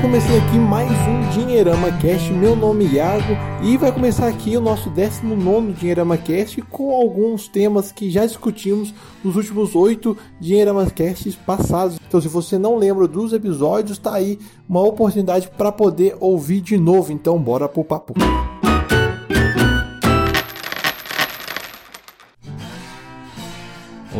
[0.00, 4.56] já comecei aqui mais um Dinheirama Cast, meu nome é Iago e vai começar aqui
[4.56, 10.88] o nosso 19 Dinheirama Cast com alguns temas que já discutimos nos últimos oito Dinheirama
[10.90, 11.98] Casts passados.
[12.08, 16.78] Então se você não lembra dos episódios, tá aí uma oportunidade para poder ouvir de
[16.78, 17.12] novo.
[17.12, 18.14] Então bora pro papo.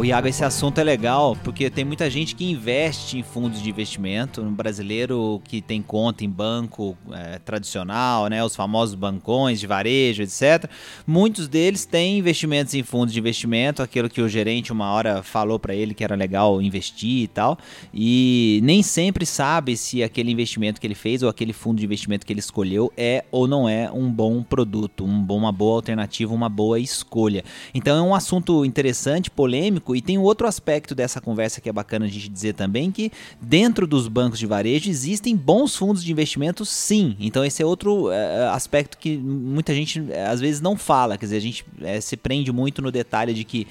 [0.00, 3.68] O Iago, esse assunto é legal porque tem muita gente que investe em fundos de
[3.68, 4.40] investimento.
[4.40, 10.22] Um brasileiro que tem conta em banco é, tradicional, né, os famosos bancões de varejo,
[10.22, 10.70] etc.
[11.06, 15.58] Muitos deles têm investimentos em fundos de investimento, aquilo que o gerente uma hora falou
[15.58, 17.58] para ele que era legal investir e tal.
[17.92, 22.24] E nem sempre sabe se aquele investimento que ele fez ou aquele fundo de investimento
[22.24, 26.32] que ele escolheu é ou não é um bom produto, um bom, uma boa alternativa,
[26.32, 27.44] uma boa escolha.
[27.74, 32.06] Então é um assunto interessante, polêmico e tem outro aspecto dessa conversa que é bacana
[32.06, 33.10] a gente dizer também, que
[33.40, 37.16] dentro dos bancos de varejo existem bons fundos de investimento sim.
[37.18, 41.26] Então esse é outro é, aspecto que muita gente é, às vezes não fala, quer
[41.26, 41.64] dizer, a gente
[42.00, 43.66] se prende muito no detalhe de que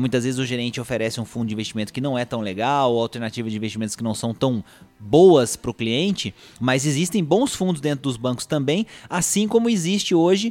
[0.00, 3.00] muitas vezes o gerente oferece um fundo de investimento que não é tão legal, ou
[3.00, 4.64] alternativas de investimentos que não são tão
[4.98, 10.14] boas para o cliente, mas existem bons fundos dentro dos bancos também, assim como existe
[10.14, 10.50] hoje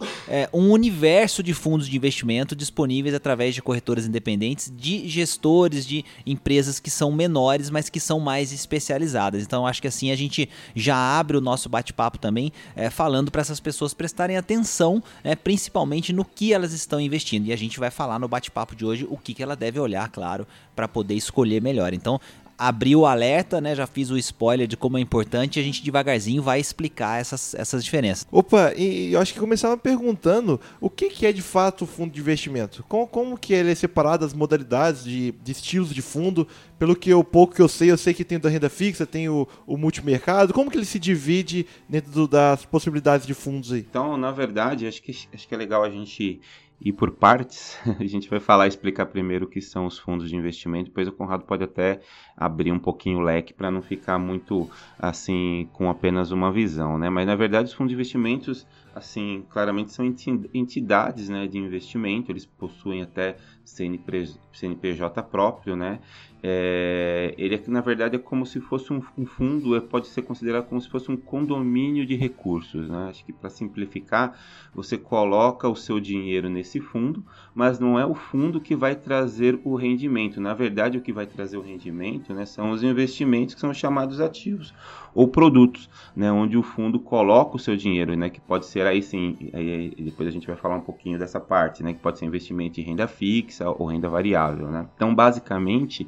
[0.53, 6.79] um universo de fundos de investimento disponíveis através de corretoras independentes, de gestores de empresas
[6.79, 9.43] que são menores, mas que são mais especializadas.
[9.43, 13.41] Então, acho que assim a gente já abre o nosso bate-papo também, é, falando para
[13.41, 17.47] essas pessoas prestarem atenção, né, principalmente no que elas estão investindo.
[17.47, 20.09] E a gente vai falar no bate-papo de hoje o que, que ela deve olhar,
[20.09, 21.93] claro, para poder escolher melhor.
[21.93, 22.19] Então,
[22.57, 23.75] abri o alerta, né?
[23.75, 27.53] Já fiz o spoiler de como é importante e a gente devagarzinho vai explicar essas,
[27.55, 28.27] essas diferenças.
[28.31, 32.11] Opa, e eu acho que começava perguntando o que, que é de fato o fundo
[32.11, 32.83] de investimento?
[32.87, 36.47] Como, como que ele é separado as modalidades de, de estilos de fundo?
[36.77, 39.29] Pelo que eu pouco que eu sei, eu sei que tem da renda fixa, tem
[39.29, 40.53] o, o multimercado.
[40.53, 43.85] Como que ele se divide dentro do, das possibilidades de fundos aí?
[43.89, 46.41] Então, na verdade, acho que, acho que é legal a gente
[46.85, 47.79] ir por partes.
[48.00, 51.12] A gente vai falar, explicar primeiro o que são os fundos de investimento, depois o
[51.12, 52.00] Conrado pode até
[52.38, 54.69] abrir um pouquinho o leque para não ficar muito
[55.00, 57.09] assim com apenas uma visão, né?
[57.09, 60.06] Mas na verdade os fundos de investimentos, assim, claramente são
[60.53, 63.35] entidades, né, de investimento, eles possuem até
[63.66, 66.00] CNPJ próprio, né?
[66.47, 70.67] É, ele, na verdade, é como se fosse um, um, fundo, é, pode ser considerado
[70.67, 72.88] como se fosse um condomínio de recursos.
[72.88, 73.07] Né?
[73.09, 74.39] Acho que, para simplificar,
[74.72, 77.25] você coloca o seu dinheiro nesse fundo,
[77.56, 80.39] mas não é o fundo que vai trazer o rendimento.
[80.39, 84.22] Na verdade, o que vai trazer o rendimento né, são os investimentos que são chamados
[84.22, 84.72] ativos
[85.15, 89.01] ou produtos, né, onde o fundo coloca o seu dinheiro, né, que pode ser aí
[89.01, 92.25] sim, aí, depois a gente vai falar um pouquinho dessa parte, né, que pode ser
[92.25, 94.67] investimento em renda fixa ou renda variável.
[94.67, 94.85] Né?
[94.95, 96.05] Então, basicamente,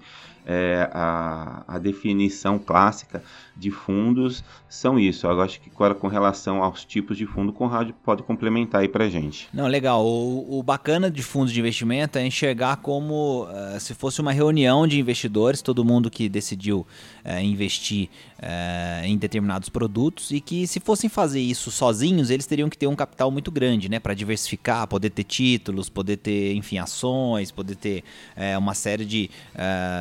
[0.50, 3.22] é, a, a, definição clássica
[3.53, 5.28] de fundos são isso.
[5.28, 9.09] Eu acho que agora com relação aos tipos de fundo, Conrado pode complementar aí pra
[9.09, 9.50] gente.
[9.53, 10.06] Não, legal.
[10.06, 14.88] O, o bacana de fundos de investimento é enxergar como uh, se fosse uma reunião
[14.88, 16.88] de investidores, todo mundo que decidiu
[17.25, 18.07] uh, investir
[18.40, 22.88] uh, em determinados produtos e que se fossem fazer isso sozinhos, eles teriam que ter
[22.88, 27.75] um capital muito grande, né, para diversificar, poder ter títulos, poder ter, enfim, ações, poder
[27.75, 28.03] ter
[28.57, 29.30] uma série de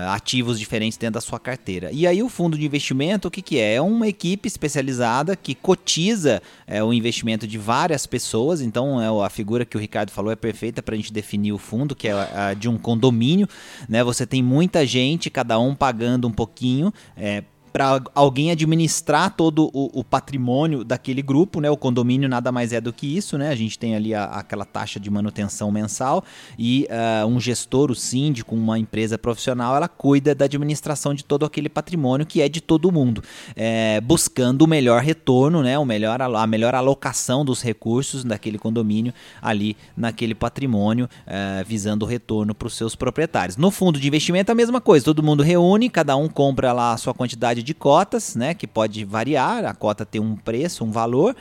[0.09, 1.91] ativos ativos diferentes dentro da sua carteira.
[1.91, 3.75] E aí o fundo de investimento, o que, que é?
[3.75, 8.61] É uma equipe especializada que cotiza é, o investimento de várias pessoas.
[8.61, 11.59] Então é, a figura que o Ricardo falou é perfeita para a gente definir o
[11.59, 13.49] fundo, que é a, de um condomínio.
[13.89, 14.05] Né?
[14.05, 16.93] Você tem muita gente, cada um pagando um pouquinho.
[17.17, 17.43] É,
[17.77, 21.69] para alguém administrar todo o, o, patrimônio daquele grupo, né?
[21.69, 23.51] O condomínio nada mais é do que isso, né?
[23.51, 26.25] A gente tem ali a, aquela taxa de manutenção mensal
[26.59, 31.45] e uh, um gestor, o síndico, uma empresa profissional, ela cuida da administração de todo
[31.45, 33.23] aquele patrimônio que é de todo mundo,
[33.55, 35.79] é, buscando o melhor retorno, né?
[35.79, 39.13] O melhor, a melhor alocação dos recursos daquele condomínio
[39.43, 43.59] ali naquele patrimônio, uh, visando o retorno para os seus proprietários.
[43.59, 46.97] No fundo de investimento a mesma coisa, todo mundo reúne, cada um compra lá a
[46.97, 51.37] sua quantidade de cotas, né, que pode variar, a cota tem um preço, um valor,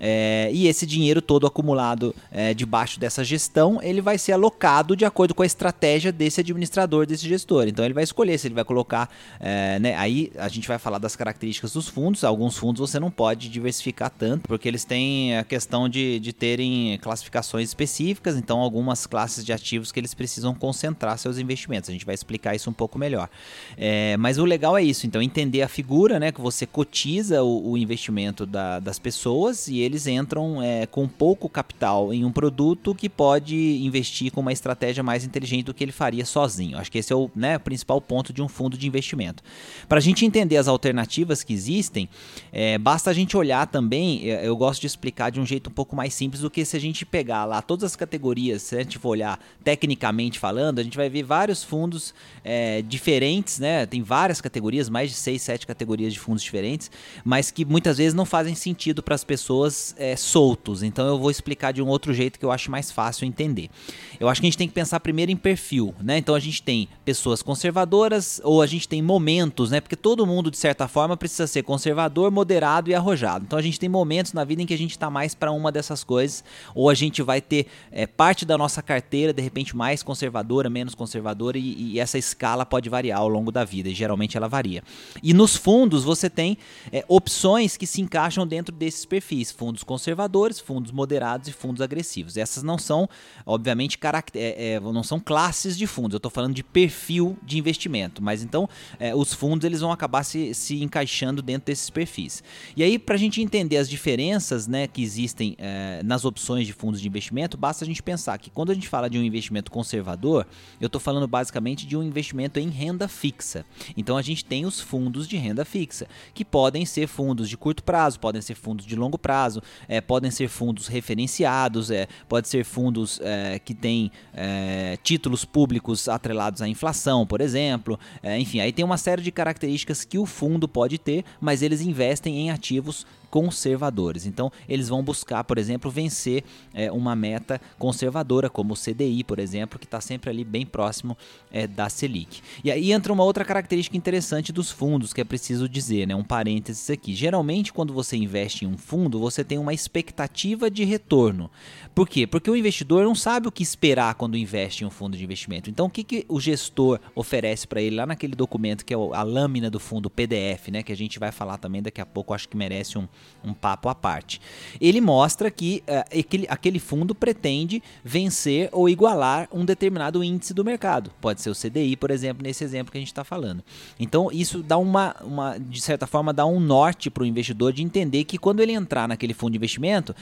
[0.00, 5.04] é, e esse dinheiro todo acumulado é, debaixo dessa gestão, ele vai ser alocado de
[5.04, 7.68] acordo com a estratégia desse administrador, desse gestor.
[7.68, 9.08] Então ele vai escolher se ele vai colocar,
[9.38, 12.24] é, né, aí a gente vai falar das características dos fundos.
[12.24, 16.98] Alguns fundos você não pode diversificar tanto, porque eles têm a questão de, de terem
[16.98, 21.88] classificações específicas, então algumas classes de ativos que eles precisam concentrar seus investimentos.
[21.88, 23.28] A gente vai explicar isso um pouco melhor.
[23.76, 27.72] É, mas o legal é isso, então entender a figura, né, que você cotiza o,
[27.72, 32.94] o investimento da, das pessoas e eles entram é, com pouco capital em um produto
[32.94, 36.78] que pode investir com uma estratégia mais inteligente do que ele faria sozinho.
[36.78, 39.42] Acho que esse é o né, principal ponto de um fundo de investimento.
[39.88, 42.08] Para a gente entender as alternativas que existem,
[42.52, 44.30] é, basta a gente olhar também.
[44.30, 46.76] É, eu gosto de explicar de um jeito um pouco mais simples do que se
[46.76, 50.82] a gente pegar lá todas as categorias, se a gente for olhar tecnicamente falando, a
[50.82, 53.86] gente vai ver vários fundos é, diferentes, né?
[53.86, 56.90] Tem várias categorias, mais de seis, sete categorias de fundos diferentes,
[57.24, 60.82] mas que muitas vezes não fazem sentido para as pessoas é, soltos.
[60.82, 63.70] Então eu vou explicar de um outro jeito que eu acho mais fácil entender.
[64.18, 66.18] Eu acho que a gente tem que pensar primeiro em perfil, né?
[66.18, 69.80] Então a gente tem pessoas conservadoras ou a gente tem momentos, né?
[69.80, 73.44] Porque todo mundo de certa forma precisa ser conservador, moderado e arrojado.
[73.46, 75.70] Então a gente tem momentos na vida em que a gente está mais para uma
[75.70, 76.44] dessas coisas,
[76.74, 80.94] ou a gente vai ter é, parte da nossa carteira de repente mais conservadora, menos
[80.94, 83.88] conservadora e, e essa escala pode variar ao longo da vida.
[83.88, 84.82] E geralmente ela varia.
[85.22, 86.56] E nos fundos você tem
[86.92, 92.36] é, opções que se encaixam dentro desses perfis: fundos conservadores, fundos moderados e fundos agressivos.
[92.36, 93.08] Essas não são,
[93.46, 93.98] obviamente,
[94.34, 96.12] é, é, não são classes de fundos.
[96.12, 98.22] Eu estou falando de perfil de investimento.
[98.22, 98.68] Mas então
[99.00, 102.42] é, os fundos eles vão acabar se, se encaixando dentro desses perfis.
[102.76, 106.74] E aí, para a gente entender as diferenças né, que existem é, nas opções de
[106.74, 109.70] fundos de investimento, basta a gente pensar que quando a gente fala de um investimento
[109.70, 110.46] conservador,
[110.78, 113.64] eu estou falando basicamente de um investimento em renda fixa.
[113.96, 117.82] Então a gente tem os fundos de renda fixa, que podem ser fundos de curto
[117.82, 119.53] prazo, podem ser fundos de longo prazo,
[119.88, 126.08] é, podem ser fundos referenciados, é, pode ser fundos é, que têm é, títulos públicos
[126.08, 127.98] atrelados à inflação, por exemplo.
[128.22, 131.80] É, enfim, aí tem uma série de características que o fundo pode ter, mas eles
[131.80, 134.26] investem em ativos conservadores.
[134.26, 139.40] Então, eles vão buscar, por exemplo, vencer é, uma meta conservadora, como o CDI, por
[139.40, 141.18] exemplo, que está sempre ali bem próximo
[141.50, 142.40] é, da Selic.
[142.62, 146.14] E aí entra uma outra característica interessante dos fundos, que é preciso dizer, né?
[146.14, 147.12] um parênteses aqui.
[147.12, 151.50] Geralmente, quando você investe em um fundo, você tem uma expectativa de retorno.
[151.92, 152.28] Por quê?
[152.28, 155.68] Porque o investidor não sabe o que esperar quando investe em um fundo de investimento.
[155.68, 159.22] Então, o que, que o gestor oferece para ele lá naquele documento que é a
[159.24, 160.84] lâmina do fundo, PDF, né?
[160.84, 163.08] Que a gente vai falar também daqui a pouco, acho que merece um,
[163.44, 164.40] um papo à parte.
[164.80, 170.64] Ele mostra que uh, aquele, aquele fundo pretende vencer ou igualar um determinado índice do
[170.64, 171.10] mercado.
[171.20, 173.62] Pode ser o CDI, por exemplo, nesse exemplo que a gente está falando.
[173.98, 177.82] Então, isso dá uma, uma, de certa forma, dá um norte para o investidor de
[177.82, 180.14] entender que quando ele entrar naquele fundo de investimento,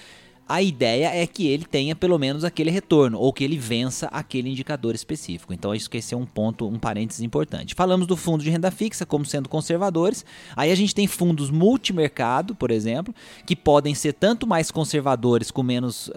[0.53, 4.51] a ideia é que ele tenha pelo menos aquele retorno ou que ele vença aquele
[4.51, 5.55] indicador específico.
[5.55, 7.75] Então, isso que é um ponto, um parênteses importante.
[7.75, 10.27] Falamos do fundo de renda fixa como sendo conservadores.
[10.55, 13.15] Aí a gente tem fundos multimercado, por exemplo,
[13.47, 16.11] que podem ser tanto mais conservadores com menos uh,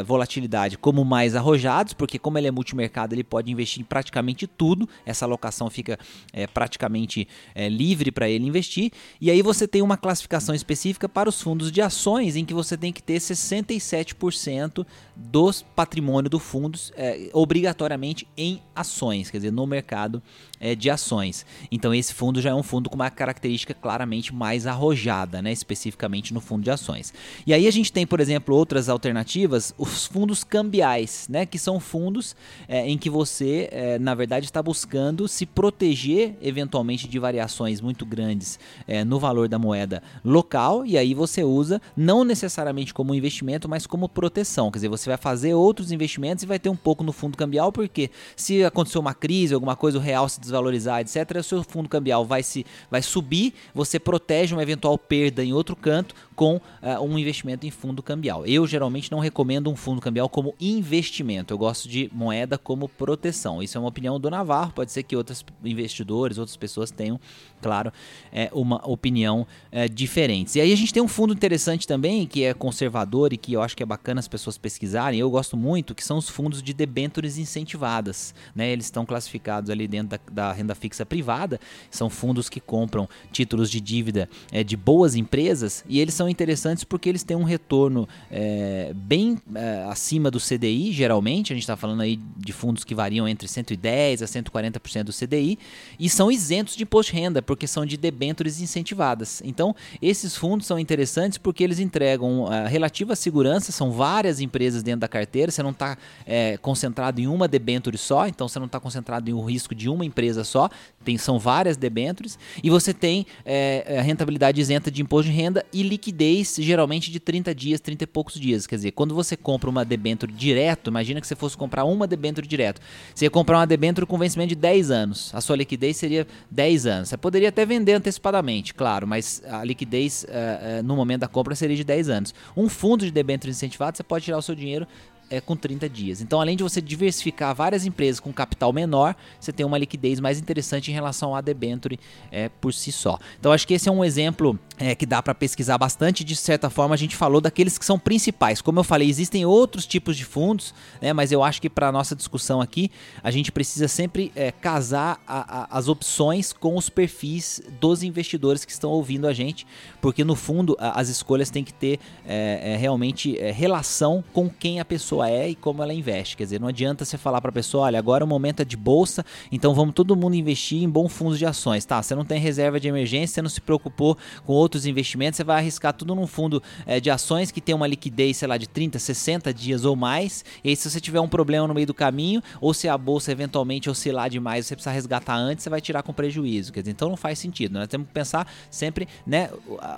[0.00, 4.46] uh, volatilidade, como mais arrojados, porque como ele é multimercado, ele pode investir em praticamente
[4.46, 4.88] tudo.
[5.04, 5.98] Essa alocação fica
[6.32, 7.28] é, praticamente
[7.70, 8.90] livre para ele investir.
[9.20, 12.78] E aí você tem uma classificação específica para os fundos de ações, em que você
[12.78, 14.86] tem que ter 60 97%
[15.16, 20.22] do patrimônio do fundo é, obrigatoriamente em ações, quer dizer, no mercado
[20.58, 21.46] é, de ações.
[21.70, 26.34] Então esse fundo já é um fundo com uma característica claramente mais arrojada, né, especificamente
[26.34, 27.12] no fundo de ações.
[27.46, 31.78] E aí a gente tem, por exemplo, outras alternativas, os fundos cambiais, né, que são
[31.78, 32.34] fundos
[32.66, 38.04] é, em que você, é, na verdade, está buscando se proteger eventualmente de variações muito
[38.04, 43.53] grandes é, no valor da moeda local, e aí você usa não necessariamente como investimento,
[43.68, 44.70] mas como proteção.
[44.70, 47.72] Quer dizer, você vai fazer outros investimentos e vai ter um pouco no fundo cambial,
[47.72, 51.88] porque se acontecer uma crise, alguma coisa, o real se desvalorizar, etc., o seu fundo
[51.88, 56.60] cambial vai, se, vai subir, você protege uma eventual perda em outro canto com uh,
[57.02, 58.46] um investimento em fundo cambial.
[58.46, 63.62] Eu geralmente não recomendo um fundo cambial como investimento, eu gosto de moeda como proteção.
[63.62, 67.20] Isso é uma opinião do Navarro, pode ser que outros investidores, outras pessoas tenham,
[67.62, 67.92] claro,
[68.32, 70.58] é, uma opinião é, diferente.
[70.58, 73.62] E aí a gente tem um fundo interessante também, que é conservador e que eu
[73.62, 76.72] acho que é bacana as pessoas pesquisarem, eu gosto muito, que são os fundos de
[76.72, 78.34] debêntures incentivadas.
[78.54, 78.70] Né?
[78.70, 81.60] Eles estão classificados ali dentro da, da renda fixa privada,
[81.90, 86.84] são fundos que compram títulos de dívida é, de boas empresas e eles são interessantes
[86.84, 91.76] porque eles têm um retorno é, bem é, acima do CDI, geralmente, a gente está
[91.76, 95.58] falando aí de fundos que variam entre 110% a 140% do CDI,
[95.98, 99.42] e são isentos de imposto de renda, porque são de debêntures incentivadas.
[99.44, 105.00] Então, esses fundos são interessantes porque eles entregam a relativa segurança, são várias empresas dentro
[105.00, 108.80] da carteira, você não está é, concentrado em uma debenture só, então você não está
[108.80, 110.68] concentrado em um risco de uma empresa só,
[111.04, 115.82] tem, são várias debentures, e você tem é, rentabilidade isenta de imposto de renda e
[115.82, 118.66] liquidez liquidez geralmente de 30 dias, 30 e poucos dias.
[118.66, 122.46] Quer dizer, quando você compra uma debênture direto, imagina que você fosse comprar uma debênture
[122.46, 122.80] direto.
[123.14, 125.34] Você ia comprar uma debênture com vencimento de 10 anos.
[125.34, 127.08] A sua liquidez seria 10 anos.
[127.08, 131.54] Você poderia até vender antecipadamente, claro, mas a liquidez uh, uh, no momento da compra
[131.54, 132.34] seria de 10 anos.
[132.56, 134.86] Um fundo de debênture incentivado, você pode tirar o seu dinheiro
[135.30, 136.20] é, com 30 dias.
[136.20, 140.38] Então, além de você diversificar várias empresas com capital menor, você tem uma liquidez mais
[140.38, 141.98] interessante em relação à debenture
[142.30, 143.18] é, por si só.
[143.38, 146.24] Então, acho que esse é um exemplo é, que dá para pesquisar bastante.
[146.24, 148.60] De certa forma, a gente falou daqueles que são principais.
[148.60, 152.14] Como eu falei, existem outros tipos de fundos, né, mas eu acho que para nossa
[152.14, 152.90] discussão aqui,
[153.22, 158.64] a gente precisa sempre é, casar a, a, as opções com os perfis dos investidores
[158.64, 159.66] que estão ouvindo a gente,
[160.00, 164.48] porque no fundo a, as escolhas têm que ter é, é, realmente é, relação com
[164.48, 166.36] quem a pessoa pessoa é e como ela investe.
[166.36, 168.76] Quer dizer, não adianta você falar para a pessoa, olha, agora o momento é de
[168.76, 171.84] bolsa, então vamos todo mundo investir em bons fundos de ações.
[171.84, 175.44] Tá, você não tem reserva de emergência, você não se preocupou com outros investimentos, você
[175.44, 178.68] vai arriscar tudo num fundo é, de ações que tem uma liquidez, sei lá, de
[178.68, 180.44] 30, 60 dias ou mais.
[180.62, 183.30] E aí, se você tiver um problema no meio do caminho, ou se a bolsa
[183.30, 186.72] eventualmente oscilar demais, você precisa resgatar antes, você vai tirar com prejuízo.
[186.72, 187.74] Quer dizer, então não faz sentido.
[187.74, 189.50] Nós temos que pensar sempre né,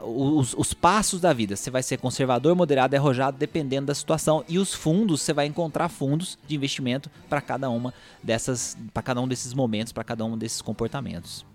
[0.02, 1.56] os, os passos da vida.
[1.56, 4.44] Você vai ser conservador, moderado arrojado, dependendo da situação.
[4.48, 9.02] E os fundos fundos, você vai encontrar fundos de investimento para cada uma dessas, para
[9.02, 11.46] cada um desses momentos, para cada um desses comportamentos.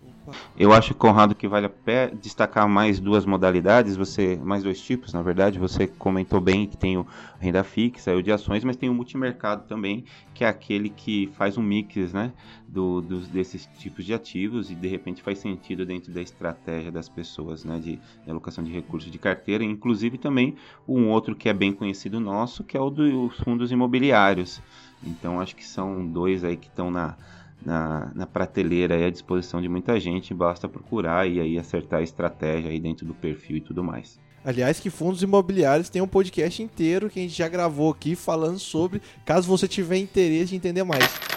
[0.57, 5.13] Eu acho, Conrado, que vale a pena destacar mais duas modalidades, você mais dois tipos,
[5.13, 5.57] na verdade.
[5.57, 7.05] Você comentou bem que tem o
[7.39, 11.31] renda fixa e o de ações, mas tem o multimercado também, que é aquele que
[11.35, 12.31] faz um mix né,
[12.67, 17.09] do, dos, desses tipos de ativos e de repente faz sentido dentro da estratégia das
[17.09, 20.55] pessoas né, de, de alocação de recursos de carteira, inclusive também
[20.87, 24.61] um outro que é bem conhecido nosso, que é o dos fundos imobiliários.
[25.03, 27.15] Então acho que são dois aí que estão na
[27.65, 32.03] na, na prateleira e à disposição de muita gente, basta procurar e aí acertar a
[32.03, 34.19] estratégia aí dentro do perfil e tudo mais.
[34.43, 38.57] Aliás, que fundos imobiliários tem um podcast inteiro que a gente já gravou aqui falando
[38.57, 41.31] sobre, caso você tiver interesse de entender mais.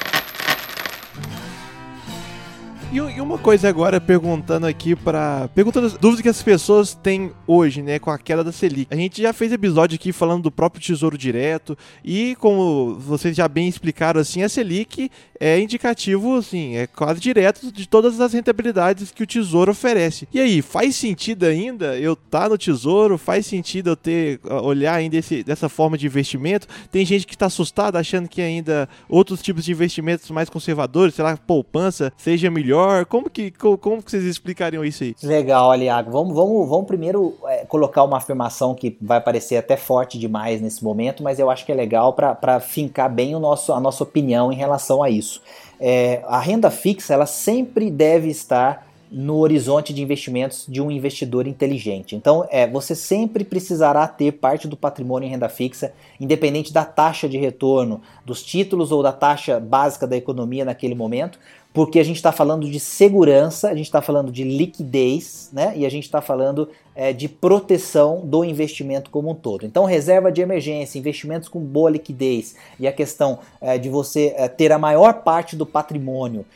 [2.94, 7.32] E, e, uma coisa agora, perguntando aqui para Perguntando as dúvidas que as pessoas têm
[7.44, 8.86] hoje, né, com a queda da Selic.
[8.88, 11.76] A gente já fez episódio aqui falando do próprio Tesouro Direto.
[12.04, 15.10] E como vocês já bem explicaram, assim, a Selic
[15.46, 20.28] é indicativo, assim, é quase direto de todas as rentabilidades que o Tesouro oferece.
[20.32, 23.16] E aí, faz sentido ainda eu estar tá no Tesouro?
[23.16, 26.66] Faz sentido eu ter, olhar ainda esse, dessa forma de investimento?
[26.90, 31.24] Tem gente que está assustada achando que ainda outros tipos de investimentos mais conservadores, sei
[31.24, 33.04] lá, poupança, seja melhor melhor?
[33.04, 35.14] Como que, como, como que vocês explicariam isso aí?
[35.22, 36.10] Legal, Aliago.
[36.10, 40.82] Vamos, vamos, vamos primeiro é, colocar uma afirmação que vai parecer até forte demais nesse
[40.82, 44.52] momento, mas eu acho que é legal para fincar bem o nosso, a nossa opinião
[44.52, 45.33] em relação a isso.
[45.80, 51.46] É, a renda fixa ela sempre deve estar no horizonte de investimentos de um investidor
[51.46, 52.16] inteligente.
[52.16, 57.28] Então, é, você sempre precisará ter parte do patrimônio em renda fixa, independente da taxa
[57.28, 61.38] de retorno dos títulos ou da taxa básica da economia naquele momento,
[61.74, 65.72] porque a gente está falando de segurança, a gente está falando de liquidez, né?
[65.74, 69.66] E a gente está falando é, de proteção do investimento como um todo.
[69.66, 74.46] Então, reserva de emergência, investimentos com boa liquidez e a questão é, de você é,
[74.46, 76.46] ter a maior parte do patrimônio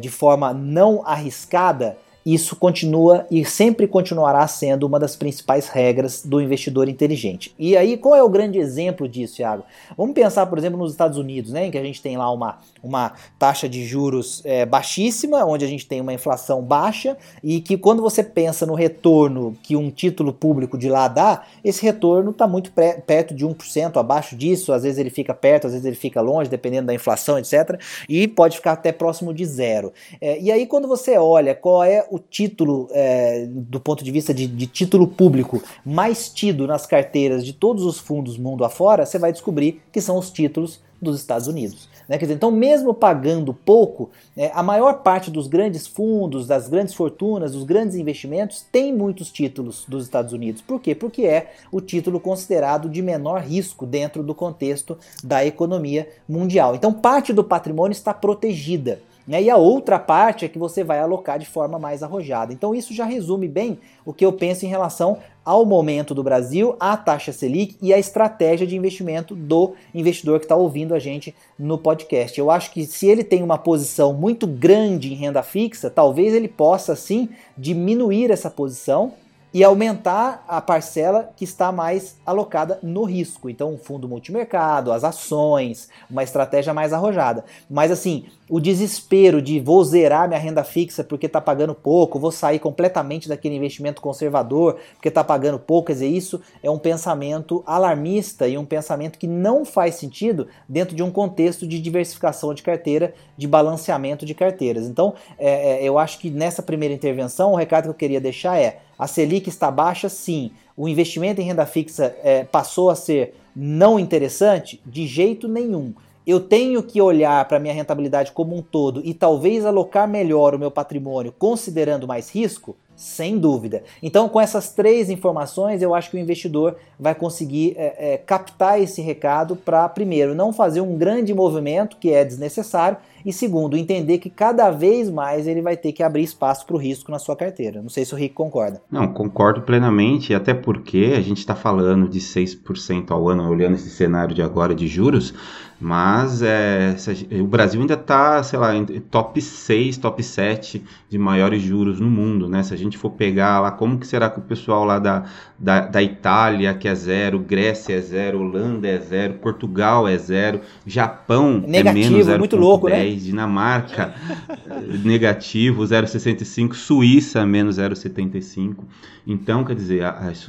[0.00, 1.98] de forma não arriscada
[2.34, 7.54] isso continua e sempre continuará sendo uma das principais regras do investidor inteligente.
[7.58, 9.64] E aí, qual é o grande exemplo disso, Thiago?
[9.96, 12.58] Vamos pensar, por exemplo, nos Estados Unidos, né, em que a gente tem lá uma,
[12.82, 17.76] uma taxa de juros é, baixíssima, onde a gente tem uma inflação baixa, e que
[17.76, 22.46] quando você pensa no retorno que um título público de lá dá, esse retorno está
[22.46, 26.20] muito perto de 1%, abaixo disso, às vezes ele fica perto, às vezes ele fica
[26.20, 27.80] longe, dependendo da inflação, etc.
[28.08, 29.92] E pode ficar até próximo de zero.
[30.20, 34.34] É, e aí, quando você olha qual é o título, é, do ponto de vista
[34.34, 39.18] de, de, título público, mais tido nas carteiras de todos os fundos mundo afora, você
[39.18, 41.88] vai descobrir que são os títulos dos Estados Unidos.
[42.08, 42.18] Né?
[42.18, 47.52] Dizer, então, mesmo pagando pouco, é, a maior parte dos grandes fundos, das grandes fortunas,
[47.52, 50.60] dos grandes investimentos tem muitos títulos dos Estados Unidos.
[50.60, 50.94] Por quê?
[50.94, 56.74] Porque é o título considerado de menor risco dentro do contexto da economia mundial.
[56.74, 59.00] Então, parte do patrimônio está protegida.
[59.26, 59.42] Né?
[59.42, 62.52] E a outra parte é que você vai alocar de forma mais arrojada.
[62.52, 66.76] Então isso já resume bem o que eu penso em relação ao momento do Brasil,
[66.78, 71.34] à taxa Selic e à estratégia de investimento do investidor que está ouvindo a gente
[71.58, 72.38] no podcast.
[72.38, 76.48] Eu acho que se ele tem uma posição muito grande em renda fixa, talvez ele
[76.48, 79.12] possa sim diminuir essa posição
[79.52, 83.50] e aumentar a parcela que está mais alocada no risco.
[83.50, 87.44] Então, um fundo multimercado, as ações, uma estratégia mais arrojada.
[87.68, 92.32] Mas assim, o desespero de vou zerar minha renda fixa porque está pagando pouco, vou
[92.32, 97.62] sair completamente daquele investimento conservador porque está pagando pouco, quer dizer, isso é um pensamento
[97.66, 102.62] alarmista e um pensamento que não faz sentido dentro de um contexto de diversificação de
[102.62, 104.86] carteira, de balanceamento de carteiras.
[104.86, 108.58] Então, é, é eu acho que nessa primeira intervenção, o recado que eu queria deixar
[108.58, 110.50] é a Selic está baixa, sim.
[110.76, 114.78] O investimento em renda fixa é, passou a ser não interessante?
[114.84, 115.94] De jeito nenhum.
[116.26, 120.54] Eu tenho que olhar para a minha rentabilidade como um todo e talvez alocar melhor
[120.54, 122.76] o meu patrimônio considerando mais risco?
[122.94, 123.82] Sem dúvida.
[124.02, 128.78] Então, com essas três informações, eu acho que o investidor vai conseguir é, é, captar
[128.78, 134.18] esse recado para, primeiro, não fazer um grande movimento que é desnecessário e segundo, entender
[134.18, 137.36] que cada vez mais ele vai ter que abrir espaço para o risco na sua
[137.36, 137.82] carteira.
[137.82, 138.82] Não sei se o Rick concorda.
[138.90, 143.90] Não, concordo plenamente, até porque a gente está falando de 6% ao ano, olhando esse
[143.90, 145.34] cenário de agora de juros,
[145.80, 146.94] mas é,
[147.40, 148.72] o Brasil ainda está, sei lá,
[149.10, 152.62] top 6, top 7 de maiores juros no mundo, né?
[152.62, 155.24] Se a gente for pegar lá, como que será que o pessoal lá da,
[155.58, 160.60] da, da Itália, que é zero, Grécia é zero, Holanda é zero, Portugal é zero,
[160.86, 163.08] Japão Negativo, é menos 0,10, muito louco, né?
[163.10, 164.14] Dinamarca
[165.02, 168.84] negativo 0,65, Suíça menos 0,75.
[169.26, 170.02] Então, quer dizer,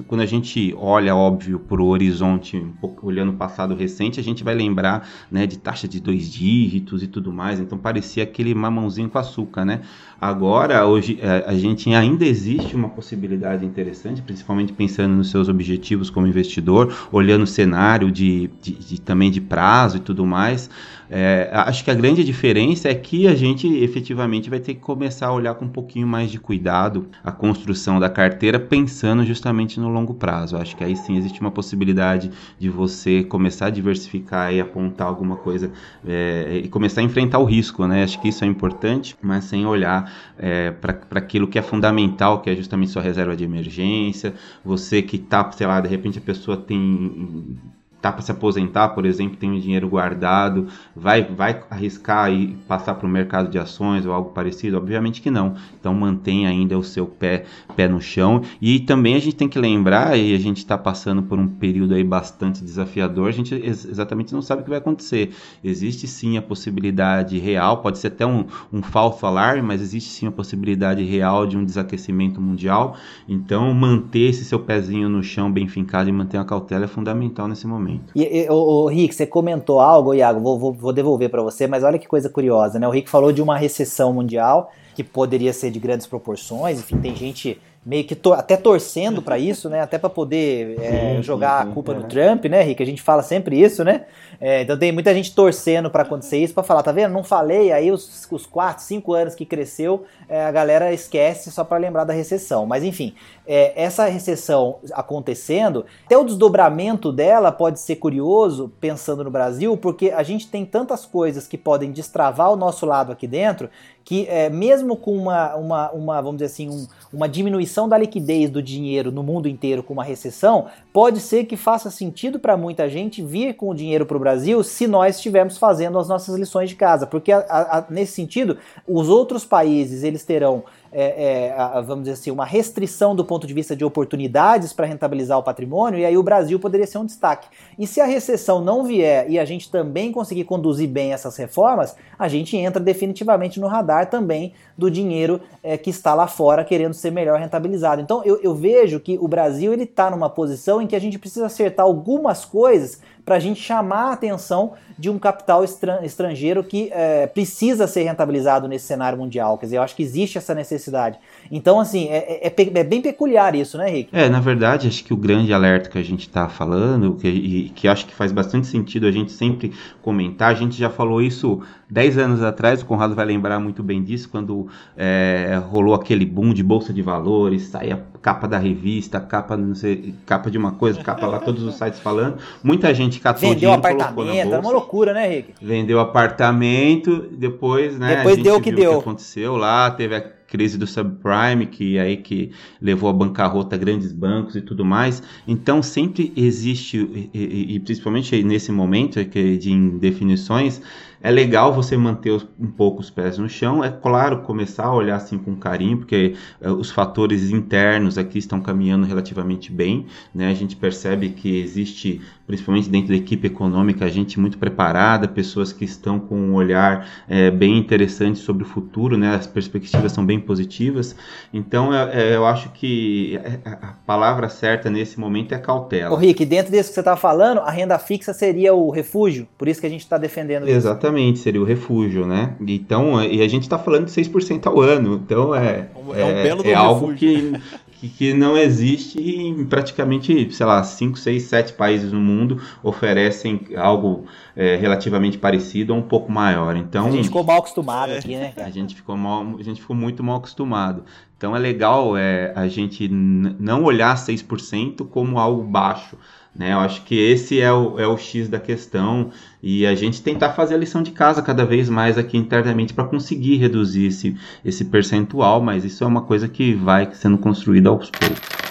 [0.08, 4.24] quando a gente olha, óbvio, para o horizonte, um pouco, olhando o passado recente, a
[4.24, 7.60] gente vai lembrar né, de taxa de dois dígitos e tudo mais.
[7.60, 9.82] Então, parecia aquele mamãozinho com açúcar, né?
[10.20, 16.12] Agora, hoje, é, a gente ainda existe uma possibilidade interessante, principalmente pensando nos seus objetivos
[16.12, 20.70] como investidor, olhando o cenário de, de, de também de prazo e tudo mais.
[21.14, 25.28] É, acho que a grande diferença é que a gente efetivamente vai ter que começar
[25.28, 29.90] a olhar com um pouquinho mais de cuidado a construção da carteira, pensando justamente no
[29.90, 30.56] longo prazo.
[30.56, 35.36] Acho que aí sim existe uma possibilidade de você começar a diversificar e apontar alguma
[35.36, 35.72] coisa
[36.06, 38.04] é, e começar a enfrentar o risco, né?
[38.04, 42.50] Acho que isso é importante, mas sem olhar é, para aquilo que é fundamental, que
[42.50, 44.34] é justamente sua reserva de emergência.
[44.64, 47.58] Você que está, sei lá, de repente a pessoa tem
[48.02, 52.96] tá para se aposentar, por exemplo, tem um dinheiro guardado, vai, vai arriscar e passar
[52.96, 54.78] para o mercado de ações ou algo parecido?
[54.78, 55.54] Obviamente que não.
[55.80, 58.42] Então mantém ainda o seu pé, pé no chão.
[58.60, 61.94] E também a gente tem que lembrar, e a gente está passando por um período
[61.94, 65.32] aí bastante desafiador, a gente ex exatamente não sabe o que vai acontecer.
[65.64, 70.26] Existe sim a possibilidade real, pode ser até um, um falso alarme, mas existe sim
[70.26, 72.98] a possibilidade real de um desaquecimento mundial.
[73.30, 77.48] Então manter esse seu pezinho no chão bem fincado e manter a cautela é fundamental
[77.48, 81.30] nesse momento E, e o, o, Rick, você comentou algo, Iago, vou, vou, vou devolver
[81.30, 82.88] para você, mas olha que coisa curiosa, né?
[82.88, 87.16] O Rick falou de uma recessão mundial que poderia ser de grandes proporções, enfim, tem
[87.16, 89.82] gente meio que to até torcendo para isso, né?
[89.82, 91.96] Até para poder é, sim, jogar sim, a culpa é.
[91.96, 92.82] no Trump, né, Rick?
[92.82, 94.06] A gente fala sempre isso, né?
[94.44, 97.12] É, então tem muita gente torcendo para acontecer isso, para falar, tá vendo?
[97.12, 101.64] Não falei, aí os, os 4, 5 anos que cresceu, é, a galera esquece só
[101.64, 102.66] para lembrar da recessão.
[102.66, 103.14] Mas enfim,
[103.46, 110.10] é, essa recessão acontecendo, até o desdobramento dela pode ser curioso, pensando no Brasil, porque
[110.10, 113.70] a gente tem tantas coisas que podem destravar o nosso lado aqui dentro,
[114.04, 118.50] que é, mesmo com uma, uma, uma, vamos dizer assim, um, uma diminuição da liquidez
[118.50, 122.90] do dinheiro no mundo inteiro com uma recessão, pode ser que faça sentido para muita
[122.90, 124.31] gente vir com o dinheiro para o Brasil
[124.64, 129.10] se nós estivermos fazendo as nossas lições de casa, porque a, a, nesse sentido, os
[129.10, 130.64] outros países eles terão
[130.94, 134.86] é, é, a, vamos dizer assim, uma restrição do ponto de vista de oportunidades para
[134.86, 137.48] rentabilizar o patrimônio, e aí o Brasil poderia ser um destaque.
[137.80, 141.96] E se a recessão não vier e a gente também conseguir conduzir bem essas reformas,
[142.20, 146.94] a gente entra definitivamente no radar também do dinheiro é, que está lá fora querendo
[146.94, 148.02] ser melhor rentabilizado.
[148.02, 151.18] Então eu, eu vejo que o Brasil ele está numa posição em que a gente
[151.18, 156.90] precisa acertar algumas coisas para a gente chamar a atenção de um capital estrangeiro que
[156.92, 159.58] é, precisa ser rentabilizado nesse cenário mundial.
[159.58, 161.20] Quer dizer, eu acho que existe essa necessidade.
[161.52, 164.10] Então, assim, é, é, é, é bem peculiar isso, né, Rick?
[164.14, 167.70] É, na verdade, acho que o grande alerta que a gente está falando, que, e,
[167.70, 171.62] que acho que faz bastante sentido a gente sempre comentar, a gente já falou isso
[171.90, 176.54] 10 anos atrás, o Conrado vai lembrar muito bem disso, quando é, rolou aquele boom
[176.54, 181.04] de bolsa de valores, saía capa da revista, capa, não sei, capa de uma coisa,
[181.04, 182.38] capa lá, todos os sites falando.
[182.64, 185.54] Muita gente catou Vendeu dinheiro, apartamento, era uma loucura, né, Rick?
[185.62, 188.18] Vendeu apartamento, depois, né?
[188.18, 188.92] Depois deu o que deu.
[188.92, 193.78] O que aconteceu lá, teve a crise do subprime, que aí que levou a bancarrota
[193.78, 195.24] grandes bancos e tudo mais.
[195.48, 200.82] Então sempre existe, e, e, e principalmente nesse momento de indefinições,
[201.24, 203.84] é legal você manter um pouco os pés no chão.
[203.84, 208.60] É claro, começar a olhar assim com carinho, porque uh, os fatores internos aqui estão
[208.60, 210.08] caminhando relativamente bem.
[210.34, 210.50] Né?
[210.50, 215.86] A gente percebe que existe, principalmente dentro da equipe econômica, gente muito preparada, pessoas que
[215.86, 219.36] estão com um olhar é, bem interessante sobre o futuro, né?
[219.36, 221.16] as perspectivas são bem positivas.
[221.54, 226.14] Então, eu, eu acho que a palavra certa nesse momento é cautela.
[226.14, 229.68] Ô Rick, dentro disso que você está falando, a renda fixa seria o refúgio, por
[229.68, 230.76] isso que a gente está defendendo isso.
[230.76, 232.56] Exatamente, seria o refúgio, né?
[232.62, 236.72] Então, e a gente está falando de 6% ao ano, então é, é, um é,
[236.72, 237.54] é algo que,
[238.00, 243.62] que, que, não existe em praticamente, sei lá, 5, 6, 7 países no mundo oferecem
[243.76, 246.76] algo é, relativamente parecido ou um pouco maior.
[246.76, 248.54] Então, a gente ficou mal acostumado aqui, né?
[248.58, 251.04] A gente ficou, mal, a gente ficou muito mal acostumado.
[251.42, 256.16] Então é legal é, a gente não olhar 6% como algo baixo.
[256.54, 256.74] Né?
[256.74, 259.32] Eu acho que esse é o, é o X da questão
[259.64, 263.06] e a gente tentar fazer a lição de casa cada vez mais aqui internamente para
[263.06, 268.10] conseguir reduzir esse, esse percentual, mas isso é uma coisa que vai sendo construída aos
[268.10, 268.62] poucos.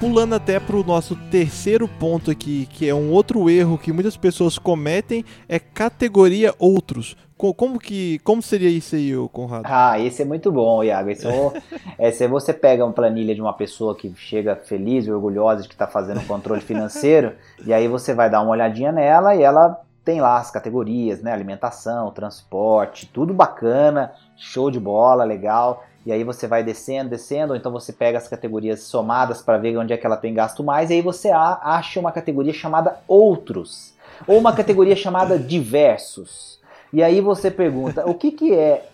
[0.00, 4.16] Pulando até para o nosso terceiro ponto aqui, que é um outro erro que muitas
[4.16, 7.14] pessoas cometem, é categoria outros.
[7.56, 9.64] Como que como seria isso aí, Conrado?
[9.64, 11.08] Ah, esse é muito bom, Iago.
[11.08, 11.26] Esse,
[11.98, 15.68] é, se você pega uma planilha de uma pessoa que chega feliz e orgulhosa de
[15.68, 17.32] que está fazendo controle financeiro,
[17.64, 21.32] e aí você vai dar uma olhadinha nela e ela tem lá as categorias, né?
[21.32, 25.84] Alimentação, transporte, tudo bacana, show de bola, legal.
[26.04, 29.78] E aí você vai descendo, descendo, ou então você pega as categorias somadas para ver
[29.78, 33.94] onde é que ela tem gasto mais, e aí você acha uma categoria chamada outros,
[34.26, 36.59] ou uma categoria chamada diversos.
[36.92, 38.88] E aí você pergunta, o que, que é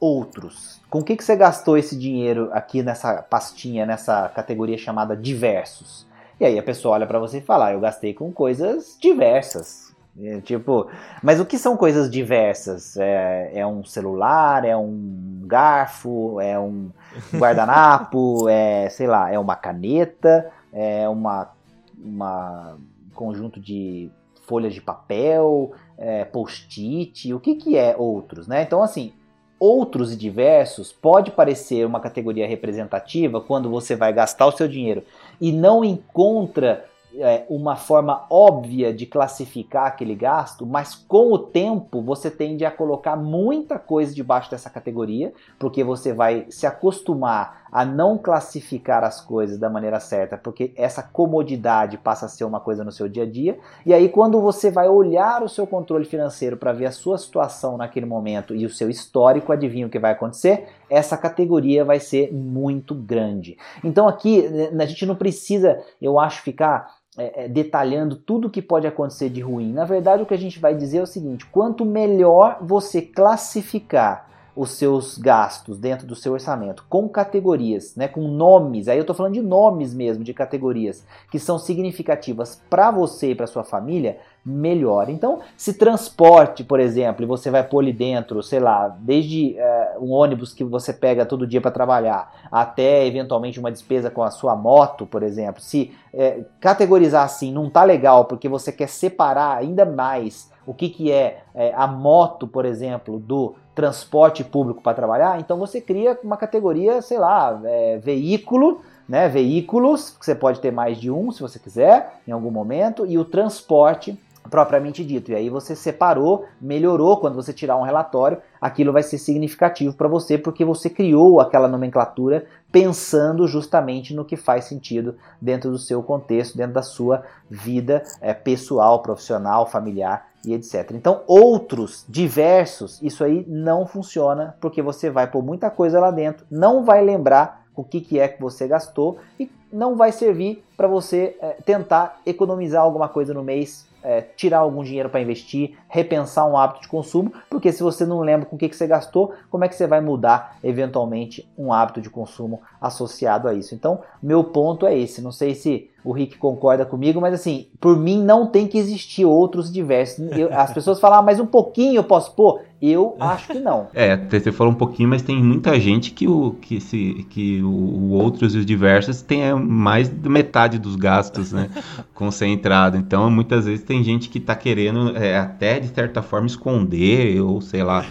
[0.00, 0.80] outros?
[0.90, 6.06] Com o que, que você gastou esse dinheiro aqui nessa pastinha, nessa categoria chamada diversos?
[6.40, 9.94] E aí a pessoa olha para você e fala, ah, eu gastei com coisas diversas.
[10.18, 10.88] É, tipo,
[11.22, 12.96] mas o que são coisas diversas?
[12.96, 16.90] É, é um celular, é um garfo, é um
[17.34, 21.50] guardanapo, é, sei lá, é uma caneta, é uma,
[21.98, 22.78] uma
[23.14, 24.10] conjunto de
[24.46, 28.62] folhas de papel, é, post-it, o que, que é outros, né?
[28.62, 29.12] Então, assim,
[29.58, 35.02] outros e diversos pode parecer uma categoria representativa quando você vai gastar o seu dinheiro
[35.40, 36.84] e não encontra
[37.18, 42.70] é, uma forma óbvia de classificar aquele gasto, mas com o tempo você tende a
[42.70, 49.20] colocar muita coisa debaixo dessa categoria, porque você vai se acostumar a não classificar as
[49.20, 53.24] coisas da maneira certa, porque essa comodidade passa a ser uma coisa no seu dia
[53.24, 53.58] a dia.
[53.84, 57.76] E aí, quando você vai olhar o seu controle financeiro para ver a sua situação
[57.76, 60.68] naquele momento e o seu histórico, adivinha o que vai acontecer?
[60.88, 63.56] Essa categoria vai ser muito grande.
[63.82, 64.44] Então, aqui
[64.78, 69.40] a gente não precisa, eu acho, ficar é, é, detalhando tudo que pode acontecer de
[69.40, 69.72] ruim.
[69.72, 74.28] Na verdade, o que a gente vai dizer é o seguinte: quanto melhor você classificar
[74.56, 78.88] os seus gastos dentro do seu orçamento com categorias, né, com nomes.
[78.88, 83.34] Aí eu estou falando de nomes mesmo, de categorias que são significativas para você e
[83.34, 85.10] para sua família, melhor.
[85.10, 90.04] Então, se transporte, por exemplo, e você vai pôr ali dentro, sei lá, desde uh,
[90.04, 94.30] um ônibus que você pega todo dia para trabalhar, até eventualmente uma despesa com a
[94.30, 99.58] sua moto, por exemplo, se uh, categorizar assim não tá legal porque você quer separar
[99.58, 104.94] ainda mais o que, que é, é a moto, por exemplo, do transporte público para
[104.94, 109.28] trabalhar, então você cria uma categoria, sei lá, é, veículo, né?
[109.28, 113.18] Veículos, que você pode ter mais de um se você quiser, em algum momento, e
[113.18, 115.30] o transporte propriamente dito.
[115.30, 120.08] E aí você separou, melhorou quando você tirar um relatório, aquilo vai ser significativo para
[120.08, 126.02] você porque você criou aquela nomenclatura pensando justamente no que faz sentido dentro do seu
[126.02, 130.92] contexto, dentro da sua vida é, pessoal, profissional, familiar e etc.
[130.92, 136.46] Então, outros diversos, isso aí não funciona porque você vai pôr muita coisa lá dentro,
[136.50, 140.88] não vai lembrar o que, que é que você gastou e não vai servir para
[140.88, 146.46] você é, tentar economizar alguma coisa no mês é, tirar algum dinheiro para investir, repensar
[146.48, 149.32] um hábito de consumo, porque se você não lembra com o que, que você gastou,
[149.50, 153.74] como é que você vai mudar eventualmente um hábito de consumo associado a isso?
[153.74, 155.20] Então, meu ponto é esse.
[155.20, 159.24] Não sei se o Rick concorda comigo, mas assim, por mim não tem que existir
[159.24, 160.24] outros diversos.
[160.30, 162.60] Eu, as pessoas falam, ah, mas um pouquinho eu posso pôr.
[162.80, 163.88] Eu acho que não.
[163.94, 167.68] É, você falou um pouquinho, mas tem muita gente que o que se que o,
[167.68, 171.70] o outros e os diversos tem é, mais de metade dos gastos, né,
[172.12, 172.96] concentrado.
[172.98, 177.60] Então, muitas vezes tem gente que está querendo é, até de certa forma esconder ou
[177.60, 178.04] sei lá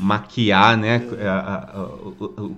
[0.00, 1.88] maquiar, né, a, a, a,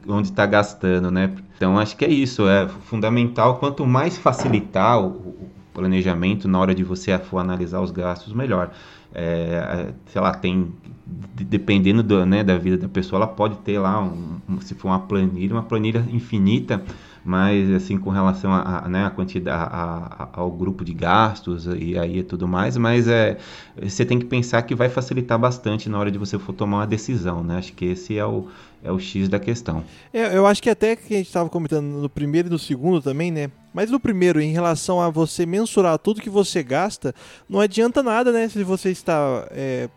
[0.08, 1.30] onde está gastando, né.
[1.56, 2.48] Então, acho que é isso.
[2.48, 3.56] É fundamental.
[3.56, 5.34] Quanto mais facilitar o,
[5.76, 8.70] planejamento na hora de você for analisar os gastos melhor.
[9.18, 10.74] É, sei lá, tem
[11.06, 14.98] dependendo do, né, da vida da pessoa, ela pode ter lá, um, se for uma
[14.98, 16.82] planilha, uma planilha infinita
[17.26, 21.66] mas assim com relação a, a né, a quantidade a, a, ao grupo de gastos
[21.66, 23.36] e aí tudo mais mas é
[23.82, 26.86] você tem que pensar que vai facilitar bastante na hora de você for tomar uma
[26.86, 27.58] decisão né?
[27.58, 28.46] Acho que esse é o
[28.84, 29.82] é o x da questão.
[30.12, 33.02] É, eu acho que até que a gente estava comentando no primeiro e no segundo
[33.02, 33.50] também né?
[33.74, 37.12] Mas no primeiro em relação a você mensurar tudo que você gasta
[37.48, 39.88] não adianta nada né se você está é,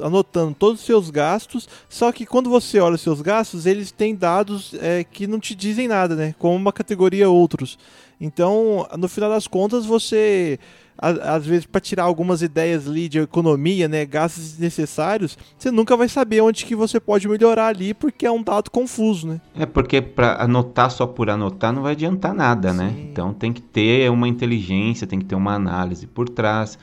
[0.00, 4.14] anotando todos os seus gastos, só que quando você olha os seus gastos, eles têm
[4.14, 6.34] dados é, que não te dizem nada, né?
[6.38, 7.78] Como uma categoria outros.
[8.20, 10.58] Então, no final das contas, você
[10.96, 16.08] às vezes para tirar algumas ideias ali de economia, né, gastos desnecessários, você nunca vai
[16.08, 19.40] saber onde que você pode melhorar ali, porque é um dado confuso, né?
[19.56, 22.90] É porque para anotar só por anotar não vai adiantar nada, né?
[22.90, 22.94] Sim.
[22.94, 23.08] né?
[23.10, 26.78] Então tem que ter uma inteligência, tem que ter uma análise por trás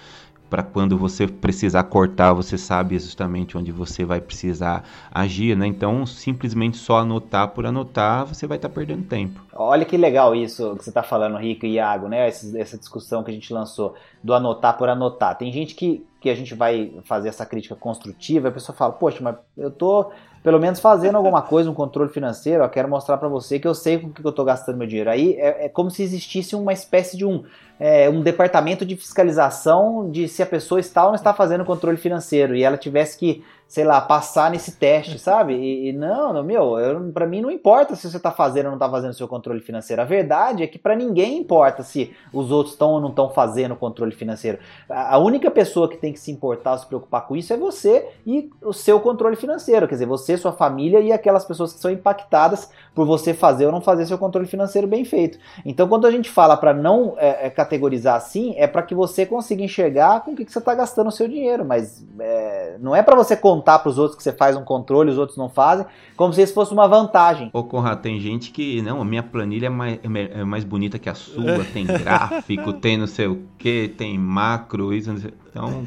[0.52, 5.66] para quando você precisar cortar, você sabe justamente onde você vai precisar agir, né?
[5.66, 9.42] Então, simplesmente só anotar por anotar, você vai estar tá perdendo tempo.
[9.54, 12.28] Olha que legal isso que você está falando, Rico e Iago, né?
[12.28, 15.38] Essa, essa, discussão que a gente lançou do anotar por anotar.
[15.38, 19.20] Tem gente que, que a gente vai fazer essa crítica construtiva, a pessoa fala, poxa,
[19.22, 20.12] mas eu tô
[20.42, 23.76] pelo menos fazendo alguma coisa, um controle financeiro, eu quero mostrar para você que eu
[23.76, 25.10] sei com o que eu estou gastando meu dinheiro.
[25.10, 27.44] Aí é, é, como se existisse uma espécie de um,
[27.80, 31.98] é, um departamento de fiscalização de se a pessoa está ou não está fazendo controle
[31.98, 35.54] financeiro e ela tivesse que sei lá, passar nesse teste, sabe?
[35.54, 36.76] E, e não, não, meu,
[37.14, 40.02] para mim não importa se você tá fazendo ou não tá fazendo seu controle financeiro.
[40.02, 43.74] A verdade é que para ninguém importa se os outros estão ou não estão fazendo
[43.78, 44.60] controle financeiro.
[44.90, 48.10] A, a única pessoa que tem que se importar, se preocupar com isso é você
[48.28, 51.90] e o seu controle financeiro, quer dizer, você, sua família e aquelas pessoas que são
[51.90, 55.40] impactadas por você fazer ou não fazer seu controle financeiro bem feito.
[55.66, 59.26] Então, quando a gente fala para não é, é, categorizar assim, é para que você
[59.26, 62.94] consiga enxergar com o que, que você está gastando o seu dinheiro, mas é, não
[62.94, 65.47] é para você contar para os outros que você faz um controle, os outros não
[65.47, 65.86] fazem,
[66.17, 67.50] como se isso fosse uma vantagem.
[67.54, 71.08] Ô, Conrado, tem gente que, não, a minha planilha é mais, é mais bonita que
[71.10, 75.12] a sua, tem gráfico, tem não sei o que, tem macro, isso,
[75.50, 75.84] então,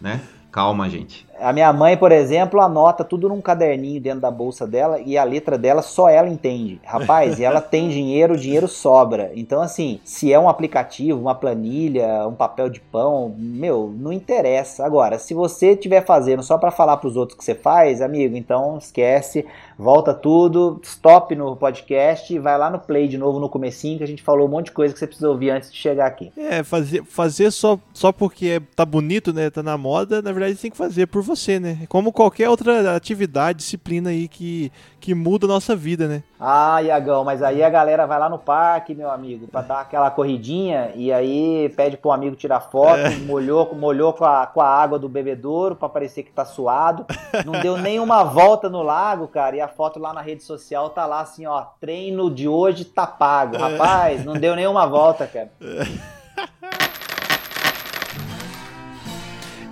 [0.00, 0.20] né?
[0.52, 1.26] Calma, gente.
[1.40, 5.24] A minha mãe, por exemplo, anota tudo num caderninho dentro da bolsa dela e a
[5.24, 6.80] letra dela só ela entende.
[6.84, 9.30] Rapaz, e ela tem dinheiro, o dinheiro sobra.
[9.34, 14.84] Então, assim, se é um aplicativo, uma planilha, um papel de pão, meu, não interessa.
[14.84, 18.36] Agora, se você estiver fazendo só para falar para os outros que você faz, amigo,
[18.36, 19.44] então esquece,
[19.78, 24.04] volta tudo, stop no podcast e vai lá no play de novo no comecinho que
[24.04, 26.32] a gente falou um monte de coisa que você precisa ouvir antes de chegar aqui.
[26.36, 30.70] É, fazer, fazer só, só porque tá bonito, né, tá na moda, na verdade tem
[30.70, 31.80] que fazer por você, né?
[31.88, 36.22] Como qualquer outra atividade, disciplina aí que, que muda a nossa vida, né?
[36.38, 40.10] Ah, Iagão, mas aí a galera vai lá no parque, meu amigo, para dar aquela
[40.10, 43.10] corridinha e aí pede pro amigo tirar foto, é.
[43.16, 47.06] molhou, molhou com a, com a água do bebedouro para parecer que tá suado.
[47.44, 51.06] Não deu nenhuma volta no lago, cara, e a foto lá na rede social tá
[51.06, 53.56] lá assim, ó, treino de hoje tá pago.
[53.56, 53.58] É.
[53.58, 55.50] Rapaz, não deu nenhuma volta, cara.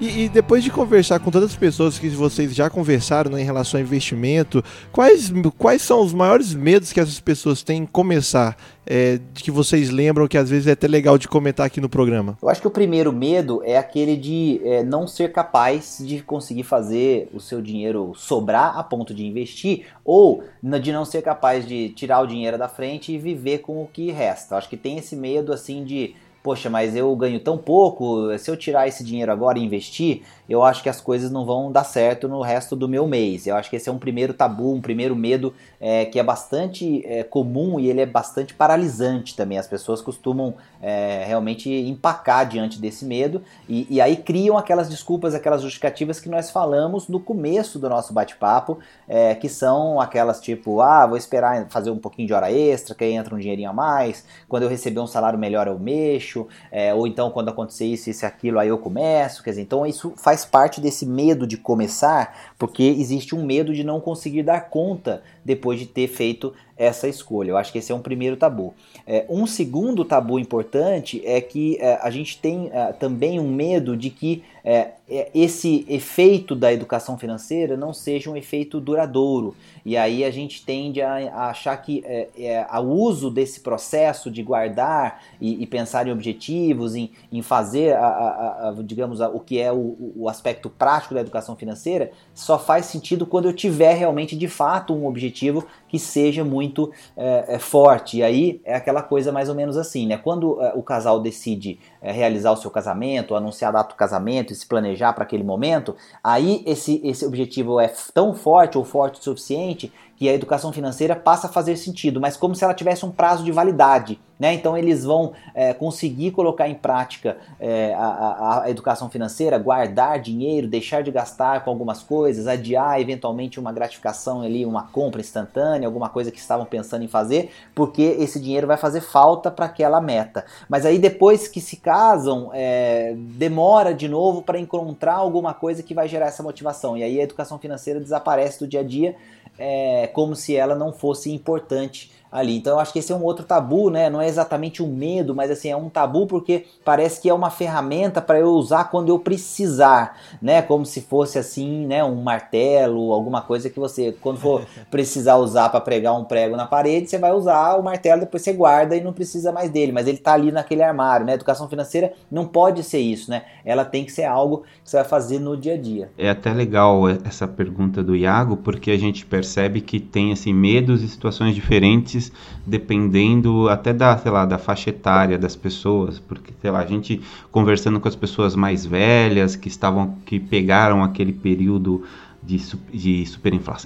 [0.05, 3.45] E, e, depois de conversar com todas as pessoas que vocês já conversaram né, em
[3.45, 4.63] relação ao investimento,
[4.93, 8.55] quais, quais são os maiores medos que essas pessoas têm em começar?
[8.87, 12.37] É, que vocês lembram que às vezes é até legal de comentar aqui no programa?
[12.43, 16.65] Eu acho que o primeiro medo é aquele de é, não ser capaz de conseguir
[16.65, 21.89] fazer o seu dinheiro sobrar a ponto de investir ou de não ser capaz de
[21.91, 24.55] tirar o dinheiro da frente e viver com o que resta.
[24.55, 26.15] Eu acho que tem esse medo assim de
[26.45, 30.63] poxa, mas eu ganho tão pouco, se eu tirar esse dinheiro agora e investir, eu
[30.63, 33.47] acho que as coisas não vão dar certo no resto do meu mês.
[33.47, 35.55] Eu acho que esse é um primeiro tabu, um primeiro medo
[35.87, 39.59] é, que é bastante é, comum e ele é bastante paralisante também.
[39.59, 45.35] As pessoas costumam é, realmente empacar diante desse medo e, e, aí criam aquelas desculpas,
[45.35, 50.81] aquelas justificativas que nós falamos no começo do nosso bate-papo, é, que são aquelas tipo,
[50.81, 53.73] ah, vou esperar fazer um pouquinho de hora extra, que aí entra um dinheirinho a
[53.75, 58.09] mais, quando eu receber um salário melhor eu mexo, é, ou então quando acontecer isso,
[58.09, 61.59] isso e aquilo, aí eu começo, quer dizer, então isso faz parte desse medo de
[61.59, 67.09] começar, porque existe um medo de não conseguir dar conta depois de ter feito essa
[67.09, 67.51] escolha.
[67.51, 68.75] Eu acho que esse é um primeiro tabu.
[69.07, 73.97] É, um segundo tabu importante é que é, a gente tem é, também um medo
[73.97, 79.55] de que é, é, esse efeito da educação financeira não seja um efeito duradouro.
[79.85, 84.31] E aí a gente tende a, a achar que é, é, o uso desse processo
[84.31, 89.39] de guardar e, e pensar em objetivos, em, em fazer, a, a, a digamos, o
[89.39, 93.93] que é o, o, aspecto prático da educação financeira, só faz sentido quando eu tiver
[93.93, 98.17] realmente de fato um objetivo que seja muito é, forte.
[98.17, 100.17] E aí é aquela coisa mais ou menos assim, né?
[100.17, 104.53] Quando é, o casal decide é, realizar o seu casamento, anunciar a data do casamento
[104.53, 109.19] e se planejar para aquele momento, aí esse, esse objetivo é tão forte ou forte
[109.19, 113.05] o suficiente que a educação financeira passa a fazer sentido, mas como se ela tivesse
[113.05, 114.21] um prazo de validade.
[114.39, 114.53] Né?
[114.53, 120.67] Então eles vão é, conseguir colocar em prática é, a, a, educação financeira, guardar dinheiro,
[120.67, 126.09] deixar de gastar com algumas coisas, adiar eventualmente uma gratificação ali, uma compra instantânea, alguma
[126.09, 130.45] coisa que estavam pensando em fazer, porque esse dinheiro vai fazer falta para aquela meta.
[130.69, 135.95] Mas aí depois que se casam, é, demora de novo para encontrar alguma coisa que
[135.95, 136.97] vai gerar essa motivação.
[136.97, 139.15] E aí a educação financeira desaparece do dia a dia
[139.57, 142.57] é, como se ela não fosse importante ali.
[142.57, 144.11] Então eu acho que esse é um outro tabu, né?
[144.11, 147.49] Não é exatamente um medo, mas assim, é um tabu porque parece que é uma
[147.49, 150.61] ferramenta para eu usar quando eu precisar, né?
[150.61, 155.69] Como se fosse assim, né, um martelo, alguma coisa que você quando for precisar usar
[155.69, 159.01] para pregar um prego na parede, você vai usar o martelo, depois você guarda e
[159.01, 161.35] não precisa mais dele, mas ele está ali naquele armário, né?
[161.35, 163.45] Educação financeira não pode ser isso, né?
[163.65, 166.11] Ela tem que ser algo que você vai fazer no dia a dia.
[166.19, 171.01] É até legal essa pergunta do Iago, porque a gente percebe que tem assim medos
[171.01, 172.24] e situações diferentes
[172.67, 177.21] dependendo até da, sei lá, da faixa etária das pessoas, porque sei lá, a gente
[177.51, 182.05] conversando com as pessoas mais velhas que estavam que pegaram aquele período
[182.43, 182.59] de,
[182.93, 183.25] de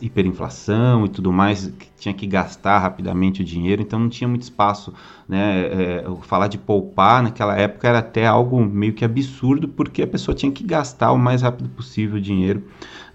[0.02, 4.92] hiperinflação e tudo mais, tinha que gastar rapidamente o dinheiro, então não tinha muito espaço.
[5.28, 5.66] Né?
[5.66, 10.34] É, falar de poupar naquela época era até algo meio que absurdo, porque a pessoa
[10.34, 12.62] tinha que gastar o mais rápido possível o dinheiro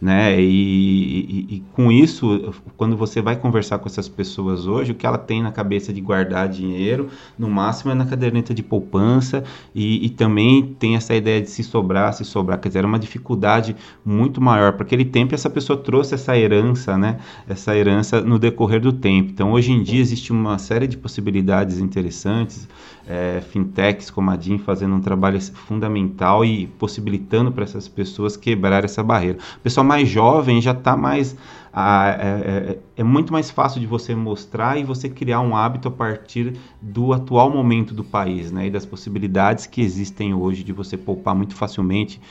[0.03, 0.37] né?
[0.37, 5.05] E, e, e, com isso, quando você vai conversar com essas pessoas hoje, o que
[5.05, 7.07] ela tem na cabeça de guardar dinheiro,
[7.39, 11.63] no máximo é na caderneta de poupança e, e também tem essa ideia de se
[11.63, 14.73] sobrar, se sobrar, quer dizer, era uma dificuldade muito maior.
[14.73, 17.19] Para aquele tempo, essa pessoa trouxe essa herança, né?
[17.47, 19.31] Essa herança no decorrer do tempo.
[19.31, 22.67] Então, hoje em dia, existe uma série de possibilidades interessantes
[23.07, 28.83] é, fintechs como a DIN fazendo um trabalho fundamental e possibilitando para essas pessoas quebrar
[28.85, 29.37] essa barreira.
[29.57, 31.35] O pessoal mais jovem já está mais.
[31.75, 35.91] é, é, é, muito mais fácil de você mostrar e você criar um hábito a
[35.91, 40.95] partir do atual momento do país né, e das possibilidades que existem hoje de você
[40.95, 42.21] poupar muito facilmente.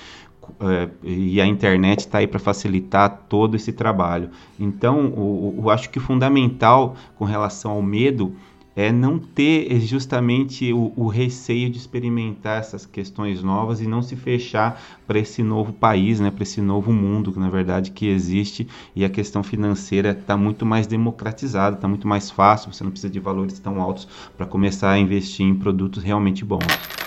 [0.61, 4.31] É, e a internet está aí para facilitar todo esse trabalho.
[4.59, 5.13] Então,
[5.57, 8.35] eu acho que o fundamental com relação ao medo
[8.75, 14.17] é não ter justamente o, o, receio de experimentar essas questões novas e não se
[14.17, 18.67] fechar para esse novo país, né, para esse novo mundo que na verdade que existe
[18.97, 23.13] e a questão financeira está muito mais democratizada, está muito mais fácil, você não precisa
[23.13, 27.02] de valores tão altos para começar a investir em produtos realmente bons.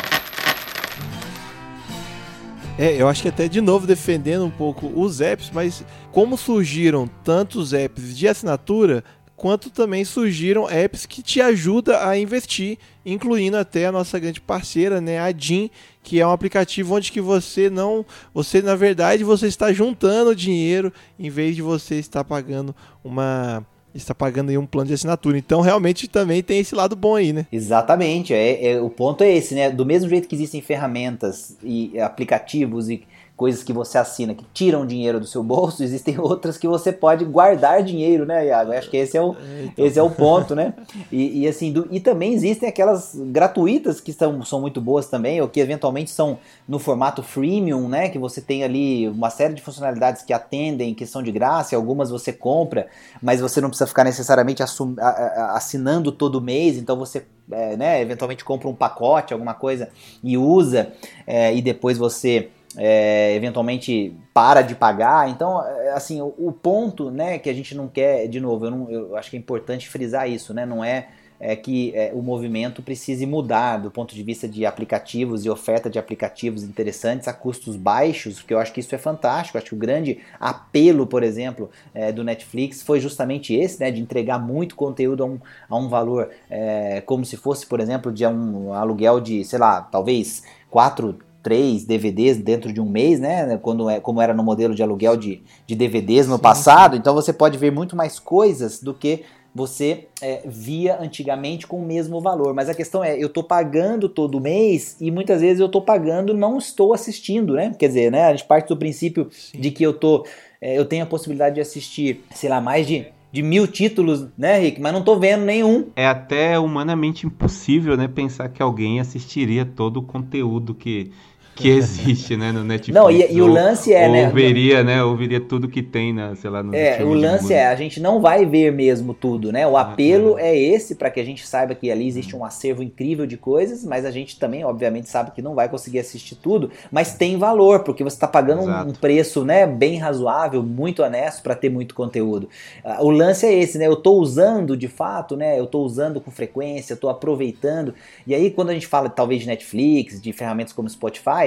[2.77, 7.07] É, eu acho que até de novo defendendo um pouco os apps, mas como surgiram
[7.23, 9.01] tantos apps de assinatura,
[9.33, 14.99] quanto também surgiram apps que te ajudam a investir, incluindo até a nossa grande parceira,
[14.99, 15.69] né, a DIN,
[16.03, 20.91] que é um aplicativo onde que você não, você na verdade você está juntando dinheiro
[21.17, 25.37] em vez de você estar pagando uma está pagando aí um plano de assinatura.
[25.37, 27.45] Então, realmente também tem esse lado bom aí, né?
[27.51, 28.33] Exatamente.
[28.33, 29.69] É, é, o ponto é esse, né?
[29.69, 33.03] Do mesmo jeito que existem ferramentas e aplicativos e
[33.35, 37.25] coisas que você assina que tiram dinheiro do seu bolso, existem outras que você pode
[37.25, 38.71] guardar dinheiro, né, Iago?
[38.71, 39.85] Acho que esse é o, é, então.
[39.85, 40.73] esse é o ponto, né?
[41.11, 45.41] E, e assim, do, e também existem aquelas gratuitas que são, são muito boas também,
[45.41, 48.09] ou que eventualmente são no formato freemium, né?
[48.09, 52.09] Que você tem ali uma série de funcionalidades que atendem, que são de graça, algumas
[52.09, 52.87] você compra,
[53.21, 57.77] mas você não precisa ficar necessariamente assum, a, a, assinando todo mês, então você é,
[57.77, 59.89] né, eventualmente compra um pacote, alguma coisa
[60.23, 60.91] e usa,
[61.27, 65.29] é, e depois você é, eventualmente para de pagar.
[65.29, 68.71] Então, é, assim, o, o, ponto, né, que a gente não quer, de novo, eu,
[68.71, 71.07] não, eu acho que é importante frisar isso, né, não é,
[71.39, 75.89] é que é, o movimento precise mudar do ponto de vista de aplicativos e oferta
[75.89, 79.57] de aplicativos interessantes a custos baixos, porque eu acho que isso é fantástico.
[79.57, 83.91] Eu acho que o grande apelo, por exemplo, é, do Netflix foi justamente esse, né,
[83.91, 88.11] de entregar muito conteúdo a um, a um valor é, como se fosse, por exemplo,
[88.11, 93.55] de um aluguel de, sei lá, talvez 4, três DVDs dentro de um mês, né?
[93.61, 96.97] Quando é, como era no modelo de aluguel de, de DVDs no sim, passado.
[96.97, 99.21] Então você pode ver muito mais coisas do que
[99.53, 102.55] você é, via antigamente com o mesmo valor.
[102.55, 106.33] Mas a questão é, eu estou pagando todo mês e muitas vezes eu estou pagando
[106.33, 107.75] não estou assistindo, né?
[107.77, 108.23] Quer dizer, né?
[108.23, 109.59] A gente parte do princípio sim.
[109.59, 110.25] de que eu tô,
[110.59, 113.05] é, eu tenho a possibilidade de assistir, sei lá, mais de
[113.35, 114.79] de mil títulos, né, Rick?
[114.79, 115.87] Mas não tô vendo nenhum.
[115.93, 121.11] É até humanamente impossível, né, pensar que alguém assistiria todo o conteúdo que
[121.55, 122.93] que existe, né, no Netflix.
[122.93, 124.27] Não, e, e o lance é, ou, né?
[124.27, 127.53] Ou veria, né, ou veria tudo que tem, na, sei lá, no É, o lance
[127.53, 129.65] é, a gente não vai ver mesmo tudo, né?
[129.65, 130.49] O apelo ah, é.
[130.49, 133.85] é esse para que a gente saiba que ali existe um acervo incrível de coisas,
[133.85, 137.83] mas a gente também, obviamente, sabe que não vai conseguir assistir tudo, mas tem valor,
[137.83, 141.95] porque você está pagando um, um, preço, né, bem razoável, muito honesto para ter muito
[141.95, 142.49] conteúdo.
[142.83, 143.87] Uh, o lance é esse, né?
[143.87, 145.57] Eu estou usando de fato, né?
[145.57, 147.93] Eu estou usando com frequência, estou aproveitando.
[148.27, 151.44] E aí, quando a gente fala talvez de Netflix, de ferramentas como Spotify,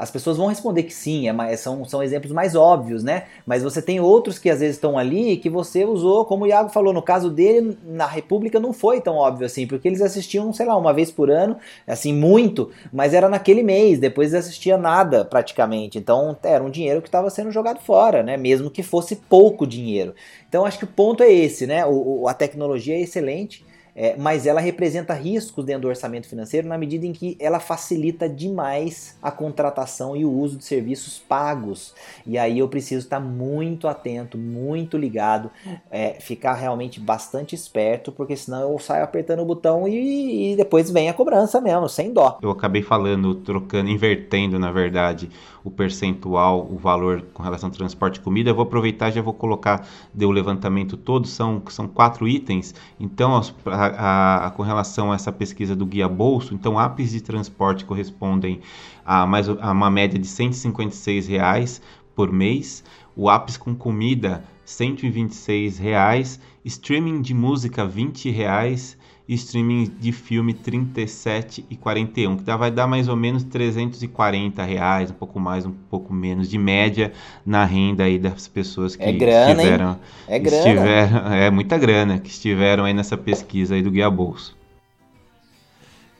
[0.00, 3.24] as pessoas vão responder que sim, é, são, são exemplos mais óbvios, né?
[3.44, 6.70] Mas você tem outros que às vezes estão ali que você usou, como o Iago
[6.70, 10.64] falou, no caso dele, na República não foi tão óbvio assim, porque eles assistiam, sei
[10.64, 15.22] lá, uma vez por ano, assim, muito, mas era naquele mês, depois eles assistiam nada
[15.22, 15.98] praticamente.
[15.98, 18.38] Então era um dinheiro que estava sendo jogado fora, né?
[18.38, 20.14] Mesmo que fosse pouco dinheiro.
[20.48, 21.84] Então acho que o ponto é esse, né?
[21.84, 23.62] O a tecnologia é excelente
[24.02, 28.26] é, mas ela representa riscos dentro do orçamento financeiro na medida em que ela facilita
[28.26, 31.94] demais a contratação e o uso de serviços pagos.
[32.26, 35.50] E aí eu preciso estar muito atento, muito ligado,
[35.90, 40.90] é, ficar realmente bastante esperto, porque senão eu saio apertando o botão e, e depois
[40.90, 42.38] vem a cobrança mesmo, sem dó.
[42.40, 45.28] Eu acabei falando, trocando, invertendo na verdade
[45.62, 48.48] o percentual, o valor com relação ao transporte e comida.
[48.48, 52.74] Eu vou aproveitar já vou colocar deu o levantamento todo, são, são quatro itens.
[52.98, 57.84] Então, a, a, com relação a essa pesquisa do Guia Bolso, então apps de transporte
[57.84, 58.60] correspondem
[59.04, 61.80] a, mais, a uma média de 156 reais
[62.14, 62.84] por mês.
[63.16, 66.40] O apps com comida, 126 reais.
[66.64, 68.96] Streaming de música, 20 reais
[69.34, 75.14] streaming de filme 37 e 41, que vai dar mais ou menos 340 reais, um
[75.14, 77.12] pouco mais, um pouco menos de média
[77.44, 79.96] na renda aí das pessoas que é grana, estiveram, hein?
[80.28, 80.56] É grana.
[80.56, 84.59] Estiveram, é muita grana que estiveram aí nessa pesquisa aí do Guia Bolso.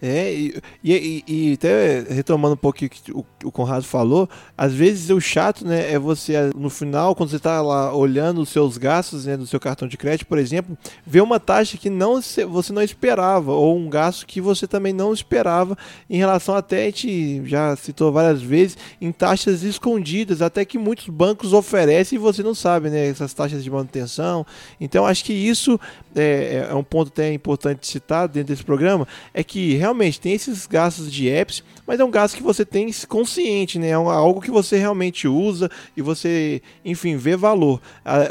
[0.03, 3.13] É, e, e, e, até retomando um pouco o que
[3.45, 7.61] o, Conrado falou, às vezes o chato, né, é você, no final, quando você está
[7.61, 10.77] lá olhando os seus gastos né, do seu cartão de crédito, por exemplo,
[11.07, 15.13] ver uma taxa que não você não esperava, ou um gasto que você também não
[15.13, 15.77] esperava,
[16.09, 21.09] em relação até, a gente já citou várias vezes, em taxas escondidas, até que muitos
[21.09, 24.47] bancos oferecem e você não sabe, né, essas taxas de manutenção.
[24.81, 25.79] Então, acho que isso
[26.15, 30.33] é, é um ponto até importante citar dentro desse programa, é que realmente realmente tem
[30.33, 33.89] esses gastos de apps, mas é um gasto que você tem consciente, né?
[33.89, 37.81] É algo que você realmente usa e você, enfim, vê valor.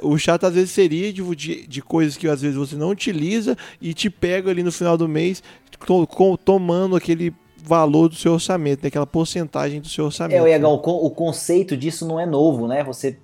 [0.01, 3.57] O chato às vezes seria de, de, de coisas que às vezes você não utiliza
[3.81, 5.43] e te pega ali no final do mês
[5.85, 6.07] to,
[6.43, 8.87] tomando aquele valor do seu orçamento, né?
[8.87, 10.45] aquela porcentagem do seu orçamento.
[10.45, 12.83] É, Iagão, o conceito disso não é novo, né?
[12.83, 13.19] Você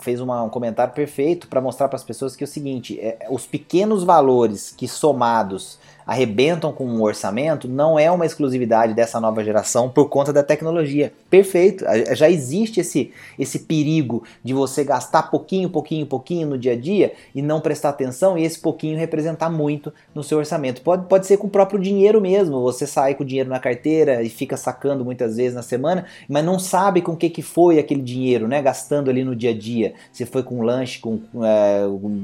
[0.00, 3.26] fez uma, um comentário perfeito para mostrar para as pessoas que é o seguinte: é,
[3.30, 9.42] os pequenos valores que somados arrebentam com um orçamento não é uma exclusividade dessa nova
[9.42, 11.12] geração por conta da tecnologia.
[11.28, 11.84] Perfeito,
[12.14, 17.12] já existe esse, esse perigo de você gastar pouquinho, pouquinho, pouquinho no dia a dia
[17.34, 20.80] e não prestar atenção e esse pouquinho representar muito no seu orçamento.
[20.82, 24.22] Pode, pode ser com o próprio dinheiro mesmo, você sai com o dinheiro na carteira
[24.22, 27.78] e fica sacando muitas vezes na semana, mas não sabe com o que, que foi
[27.78, 28.62] aquele dinheiro, né?
[28.62, 29.94] Gastando ali no dia a dia.
[30.12, 31.82] Se foi com lanche, com, é,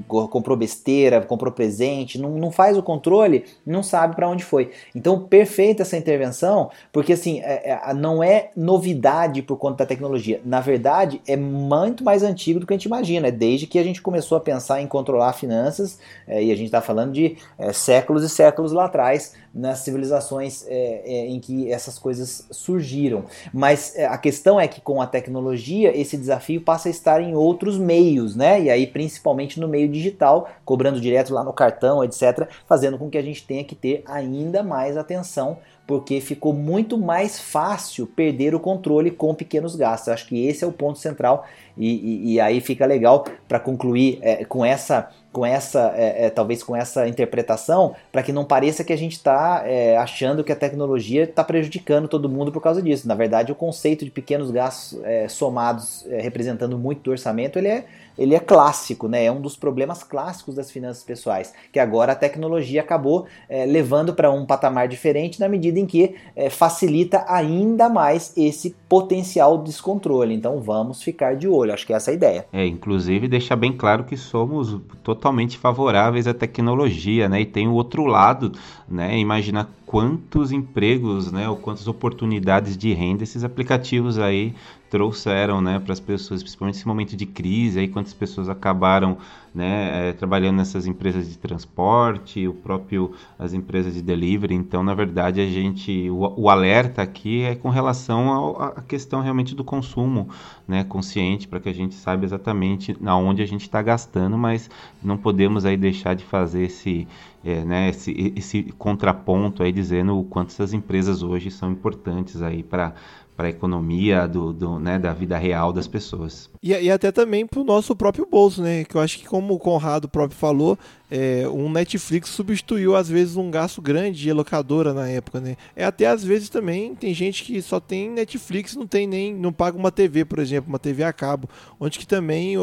[0.09, 4.71] comprou besteira, comprou presente, não, não faz o controle, não sabe para onde foi.
[4.95, 10.41] Então, perfeita essa intervenção, porque assim, é, é, não é novidade por conta da tecnologia.
[10.45, 13.29] Na verdade, é muito mais antigo do que a gente imagina.
[13.29, 16.67] É desde que a gente começou a pensar em controlar finanças, é, e a gente
[16.67, 21.71] está falando de é, séculos e séculos lá atrás, nas civilizações é, é, em que
[21.71, 23.25] essas coisas surgiram.
[23.53, 27.77] Mas a questão é que com a tecnologia, esse desafio passa a estar em outros
[27.77, 28.63] meios, né?
[28.63, 33.19] E aí, principalmente no meio digital, cobrando direto lá no cartão, etc., fazendo com que
[33.19, 38.61] a gente tenha que ter ainda mais atenção, porque ficou muito mais fácil perder o
[38.61, 40.09] controle com pequenos gastos.
[40.09, 41.45] Acho que esse é o ponto central
[41.77, 46.63] e, e, aí fica legal para concluir é, com essa com essa, é, é, talvez
[46.63, 50.57] com essa interpretação, para que não pareça que a gente está é, achando que a
[50.57, 53.09] tecnologia está prejudicando todo mundo por causa disso.
[53.09, 57.69] Na verdade, o conceito de pequenos gastos é, somados é, representando muito do orçamento, ele
[57.69, 57.85] é,
[58.19, 59.25] ele é clássico, né?
[59.25, 64.13] É um dos problemas clássicos das finanças pessoais, que agora a tecnologia acabou é, levando
[64.13, 66.15] para um patamar diferente na medida em que
[66.51, 70.35] facilita ainda mais esse potencial descontrole.
[70.35, 72.47] Então vamos ficar de olho, acho que essa é a ideia.
[72.53, 77.43] É, inclusive deixar bem claro que somos totalmente favoráveis à tecnologia, né?
[77.43, 78.53] E tem o outro lado,
[78.89, 79.19] né?
[79.19, 81.49] Imaginar quantos empregos, né?
[81.49, 84.55] Ou quantas oportunidades de renda esses aplicativos aí
[84.93, 89.17] trouxeram né, para as pessoas, principalmente nesse momento de crise, aí quantas pessoas acabaram
[89.55, 94.55] né, é, trabalhando nessas empresas de transporte, o próprio as empresas de delivery.
[94.55, 99.55] Então, na verdade, a gente o, o alerta aqui é com relação à questão realmente
[99.55, 100.29] do consumo,
[100.69, 104.69] né, consciente, para que a gente saiba exatamente aonde a gente está gastando, mas
[105.03, 107.09] não podemos aí deixar de fazer esse
[107.45, 112.63] é, né, esse, esse contraponto aí dizendo o quanto essas empresas hoje são importantes aí
[112.63, 112.95] para
[113.37, 116.52] para a economia do, do, né, da vida real das pessoas.
[116.63, 118.85] E, e até também para o nosso próprio bolso, né?
[118.85, 120.79] Que eu acho que como o Conrado próprio falou,
[121.11, 125.57] é, um Netflix substituiu às vezes um gasto grande de locadora na época, né?
[125.77, 129.53] É até às vezes também tem gente que só tem Netflix, não tem nem não
[129.53, 132.55] paga uma TV, por exemplo, uma TV a cabo, onde que também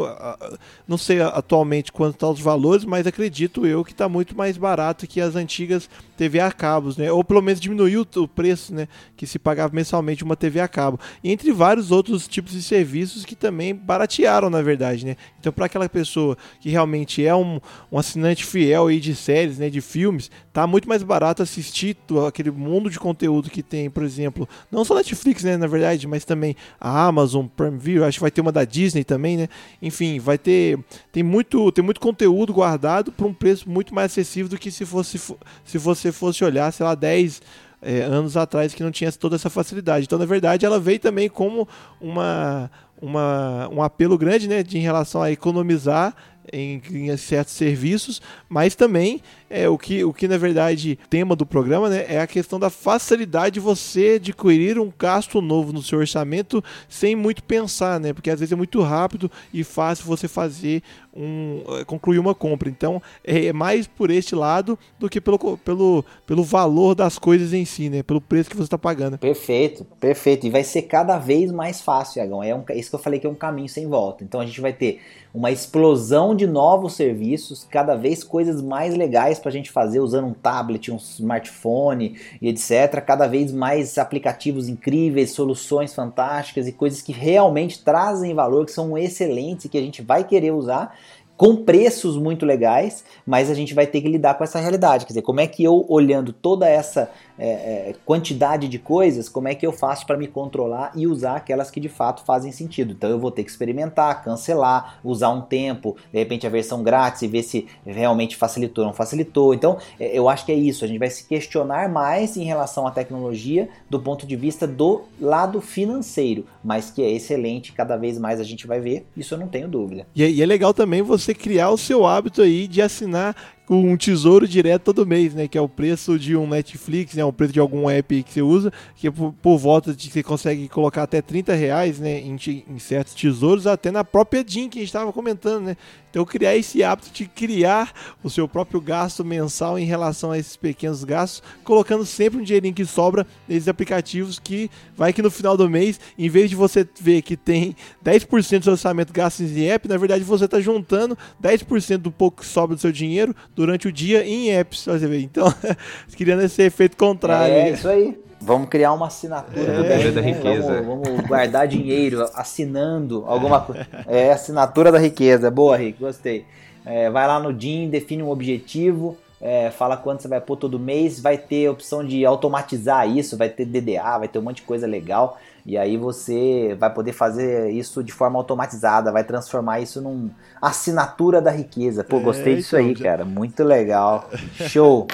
[0.88, 5.06] não sei atualmente quanto tá os valores, mas acredito eu que está muito mais barato
[5.06, 5.88] que as antigas
[6.18, 7.12] TV a cabos, né?
[7.12, 8.88] Ou pelo menos diminuiu o preço, né?
[9.16, 13.26] Que se pagava mensalmente uma TV a cabo, e entre vários outros tipos de serviços
[13.26, 15.16] que também baratearam na verdade, né?
[15.40, 17.60] Então para aquela pessoa que realmente é um,
[17.92, 22.52] um assinante fiel aí de séries, né, de filmes, tá muito mais barato assistir aquele
[22.52, 26.56] mundo de conteúdo que tem, por exemplo, não só Netflix, né, na verdade, mas também
[26.80, 29.50] a Amazon, Prime Video, acho que vai ter uma da Disney também, né?
[29.82, 30.78] Enfim, vai ter
[31.12, 34.86] tem muito tem muito conteúdo guardado por um preço muito mais acessível do que se
[34.86, 35.18] fosse
[35.66, 37.42] se você fosse olhar, sei lá, 10
[37.82, 40.06] é, anos atrás que não tinha toda essa facilidade.
[40.06, 41.68] Então, na verdade, ela veio também como
[42.00, 42.70] uma,
[43.02, 46.16] uma, um apelo grande né, de, em relação a economizar
[46.52, 51.46] em, em certos serviços, mas também é o que, o que na verdade tema do
[51.46, 56.00] programa né, é a questão da facilidade de você adquirir um gasto novo no seu
[56.00, 58.14] orçamento sem muito pensar, né?
[58.14, 60.84] Porque às vezes é muito rápido e fácil você fazer
[61.16, 62.70] um eh, concluir uma compra.
[62.70, 67.54] Então é, é mais por este lado do que pelo, pelo, pelo valor das coisas
[67.54, 68.04] em si, né?
[68.04, 69.18] Pelo preço que você está pagando.
[69.18, 70.46] Perfeito, perfeito.
[70.46, 72.44] E vai ser cada vez mais fácil, Agão.
[72.44, 74.24] É um, isso que eu falei que é um caminho sem volta.
[74.24, 75.02] Então a gente vai ter
[75.34, 80.28] uma explosão de novos serviços, cada vez coisas mais legais para a gente fazer usando
[80.28, 83.02] um tablet, um smartphone e etc.
[83.06, 88.98] Cada vez mais aplicativos incríveis, soluções fantásticas e coisas que realmente trazem valor, que são
[88.98, 90.96] excelentes e que a gente vai querer usar
[91.40, 95.06] com preços muito legais, mas a gente vai ter que lidar com essa realidade.
[95.06, 97.10] Quer dizer, como é que eu, olhando toda essa
[97.40, 101.38] é, é, quantidade de coisas, como é que eu faço para me controlar e usar
[101.38, 102.92] aquelas que de fato fazem sentido?
[102.92, 107.22] Então eu vou ter que experimentar, cancelar, usar um tempo, de repente a versão grátis
[107.22, 109.54] e ver se realmente facilitou ou não facilitou.
[109.54, 112.86] Então é, eu acho que é isso, a gente vai se questionar mais em relação
[112.86, 118.20] à tecnologia do ponto de vista do lado financeiro, mas que é excelente, cada vez
[118.20, 120.06] mais a gente vai ver, isso eu não tenho dúvida.
[120.16, 123.36] E, é, e é legal também você criar o seu hábito aí de assinar
[123.70, 125.48] um tesouro direto todo mês, né?
[125.48, 127.24] Que é o preço de um Netflix, né?
[127.24, 130.24] O preço de algum app que você usa, que é por, por volta de você
[130.24, 132.20] consegue colocar até 30 reais, né?
[132.20, 132.36] Em,
[132.68, 135.78] em certos tesouros, até na própria DIN que a gente estava comentando, né?
[136.10, 137.94] Então criar esse hábito de criar
[138.24, 142.74] o seu próprio gasto mensal em relação a esses pequenos gastos, colocando sempre um dinheirinho
[142.74, 146.88] que sobra nesses aplicativos que vai que no final do mês, em vez de você
[147.00, 151.16] ver que tem 10% do seu orçamento gasto em app, na verdade você está juntando
[151.42, 155.22] 10% do pouco que sobra do seu dinheiro durante o dia em apps, você ver.
[155.22, 155.54] Então,
[156.16, 157.54] criando esse efeito contrário.
[157.54, 158.18] É, isso aí.
[158.40, 160.32] Vamos criar uma assinatura é, bem, da né?
[160.32, 160.82] riqueza.
[160.82, 163.86] Vamos, vamos, guardar dinheiro assinando alguma coisa.
[164.08, 165.52] É, assinatura da riqueza.
[165.52, 166.46] Boa, Rick, gostei.
[166.86, 170.80] É, vai lá no DIN, define um objetivo, é, fala quanto você vai pôr todo
[170.80, 174.62] mês, vai ter opção de automatizar isso, vai ter DDA, vai ter um monte de
[174.62, 175.38] coisa legal.
[175.66, 180.30] E aí você vai poder fazer isso de forma automatizada, vai transformar isso num
[180.62, 182.04] assinatura da riqueza.
[182.04, 183.04] Pô, gostei é, disso então, aí, já...
[183.04, 183.26] cara.
[183.26, 184.30] Muito legal.
[184.54, 185.08] Show.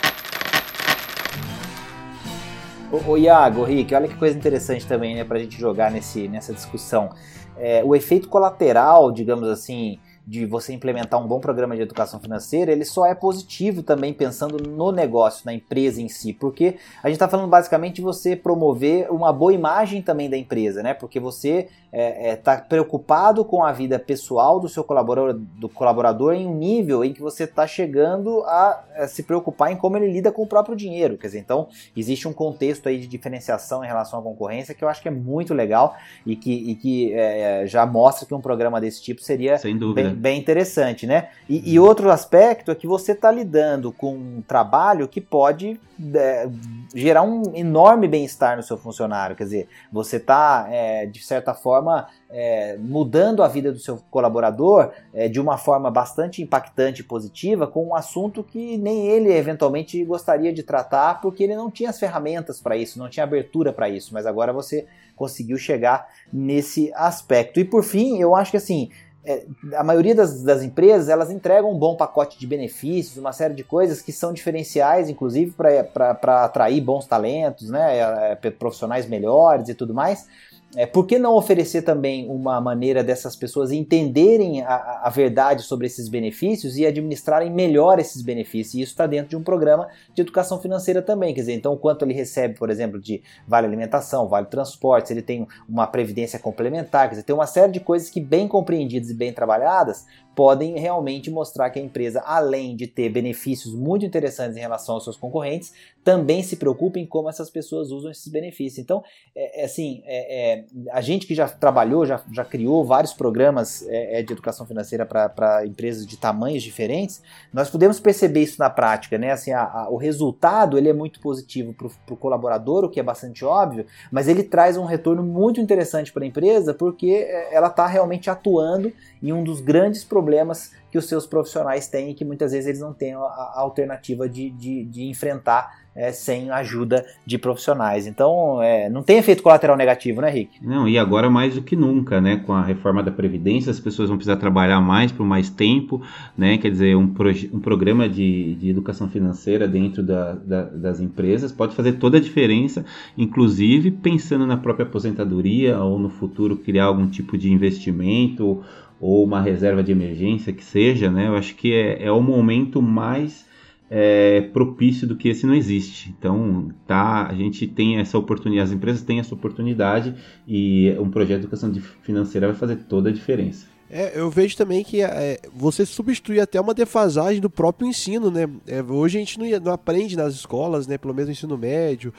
[2.92, 6.54] Ô, ô Iago, Rick, olha que coisa interessante também, né, pra gente jogar nesse, nessa
[6.54, 7.10] discussão.
[7.58, 12.72] É, o efeito colateral, digamos assim, de você implementar um bom programa de educação financeira,
[12.72, 17.16] ele só é positivo também pensando no negócio, na empresa em si, porque a gente
[17.16, 20.94] está falando basicamente de você promover uma boa imagem também da empresa, né?
[20.94, 25.70] Porque você está é, é, tá preocupado com a vida pessoal do seu colaborador, do
[25.70, 29.96] colaborador em um nível em que você está chegando a, a, se preocupar em como
[29.96, 31.18] ele lida com o próprio dinheiro.
[31.18, 34.90] Quer dizer, então existe um contexto aí de diferenciação em relação à concorrência que eu
[34.90, 38.82] acho que é muito legal e que, e que é, já mostra que um programa
[38.82, 39.58] desse tipo seria
[39.94, 41.30] bem, bem interessante, né?
[41.48, 45.80] E, e, outro aspecto é que você está lidando com um trabalho que pode
[46.14, 46.50] é,
[46.94, 49.36] gerar um enorme bem-estar no seu funcionário.
[49.36, 51.85] Quer dizer, você está, é, de certa forma,
[52.30, 57.68] é, mudando a vida do seu colaborador é, de uma forma bastante impactante e positiva
[57.68, 62.00] com um assunto que nem ele eventualmente gostaria de tratar porque ele não tinha as
[62.00, 67.60] ferramentas para isso, não tinha abertura para isso, mas agora você conseguiu chegar nesse aspecto.
[67.60, 68.90] E por fim, eu acho que assim,
[69.28, 73.56] é, a maioria das, das, empresas elas entregam um bom pacote de benefícios, uma série
[73.56, 79.68] de coisas que são diferenciais, inclusive para atrair bons talentos, né, é, é, profissionais melhores
[79.68, 80.28] e tudo mais.
[80.76, 85.88] É, por que não oferecer também uma maneira dessas pessoas entenderem a, a verdade sobre
[85.88, 88.76] esses benefícios e administrarem melhor esses benefícios?
[88.76, 91.34] E isso está dentro de um programa de educação financeira também.
[91.34, 95.48] Quer dizer, então, quanto ele recebe, por exemplo, de vale alimentação, vale transporte, ele tem
[95.68, 99.32] uma previdência complementar, quer dizer, tem uma série de coisas que, bem compreendidas e bem
[99.32, 100.06] trabalhadas,
[100.36, 105.04] podem realmente mostrar que a empresa, além de ter benefícios muito interessantes em relação aos
[105.06, 105.74] seus concorrentes,
[106.04, 108.78] também se preocupa em como essas pessoas usam esses benefícios.
[108.78, 109.04] Então,
[109.36, 113.84] é, é assim, é, é, a gente que já trabalhou, já, já criou vários programas
[113.88, 118.70] é, é, de educação financeira para empresas de tamanhos diferentes, nós podemos perceber isso na
[118.70, 119.32] prática, né?
[119.32, 123.04] Assim, a, a, o resultado ele é muito positivo para o colaborador, o que é
[123.04, 127.88] bastante óbvio, mas ele traz um retorno muito interessante para a empresa porque ela está
[127.88, 128.92] realmente atuando
[129.24, 132.68] em um dos grandes problemas problemas que os seus profissionais têm e que muitas vezes
[132.68, 138.08] eles não têm a, alternativa de, de, de enfrentar é, sem ajuda de profissionais.
[138.08, 140.66] Então, é, não tem efeito colateral negativo, né, Rick?
[140.66, 142.38] Não, e agora mais do que nunca, né?
[142.38, 146.02] Com a reforma da Previdência, as pessoas vão precisar trabalhar mais por mais tempo,
[146.38, 146.58] né?
[146.58, 147.14] Quer dizer, um,
[147.52, 152.22] um programa de, de educação financeira dentro da, da, das empresas pode fazer toda a
[152.22, 152.86] diferença,
[153.18, 158.64] inclusive pensando na própria aposentadoria ou no futuro criar algum tipo de investimento
[159.00, 161.28] ou uma reserva de emergência que seja, né?
[161.28, 163.46] Eu acho que é, é o momento mais
[163.90, 166.14] é, propício do que esse não existe.
[166.18, 170.16] Então, tá, a gente tem essa oportunidade, as empresas têm essa oportunidade
[170.48, 173.68] e um projeto de educação financeira vai fazer toda a diferença.
[173.90, 178.50] É, eu vejo também que é, você substitui até uma defasagem do próprio ensino, né?
[178.66, 180.98] É, hoje a gente não, não, aprende nas escolas, né?
[180.98, 182.12] Pelo menos no ensino médio.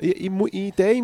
[0.00, 0.94] E, e, e até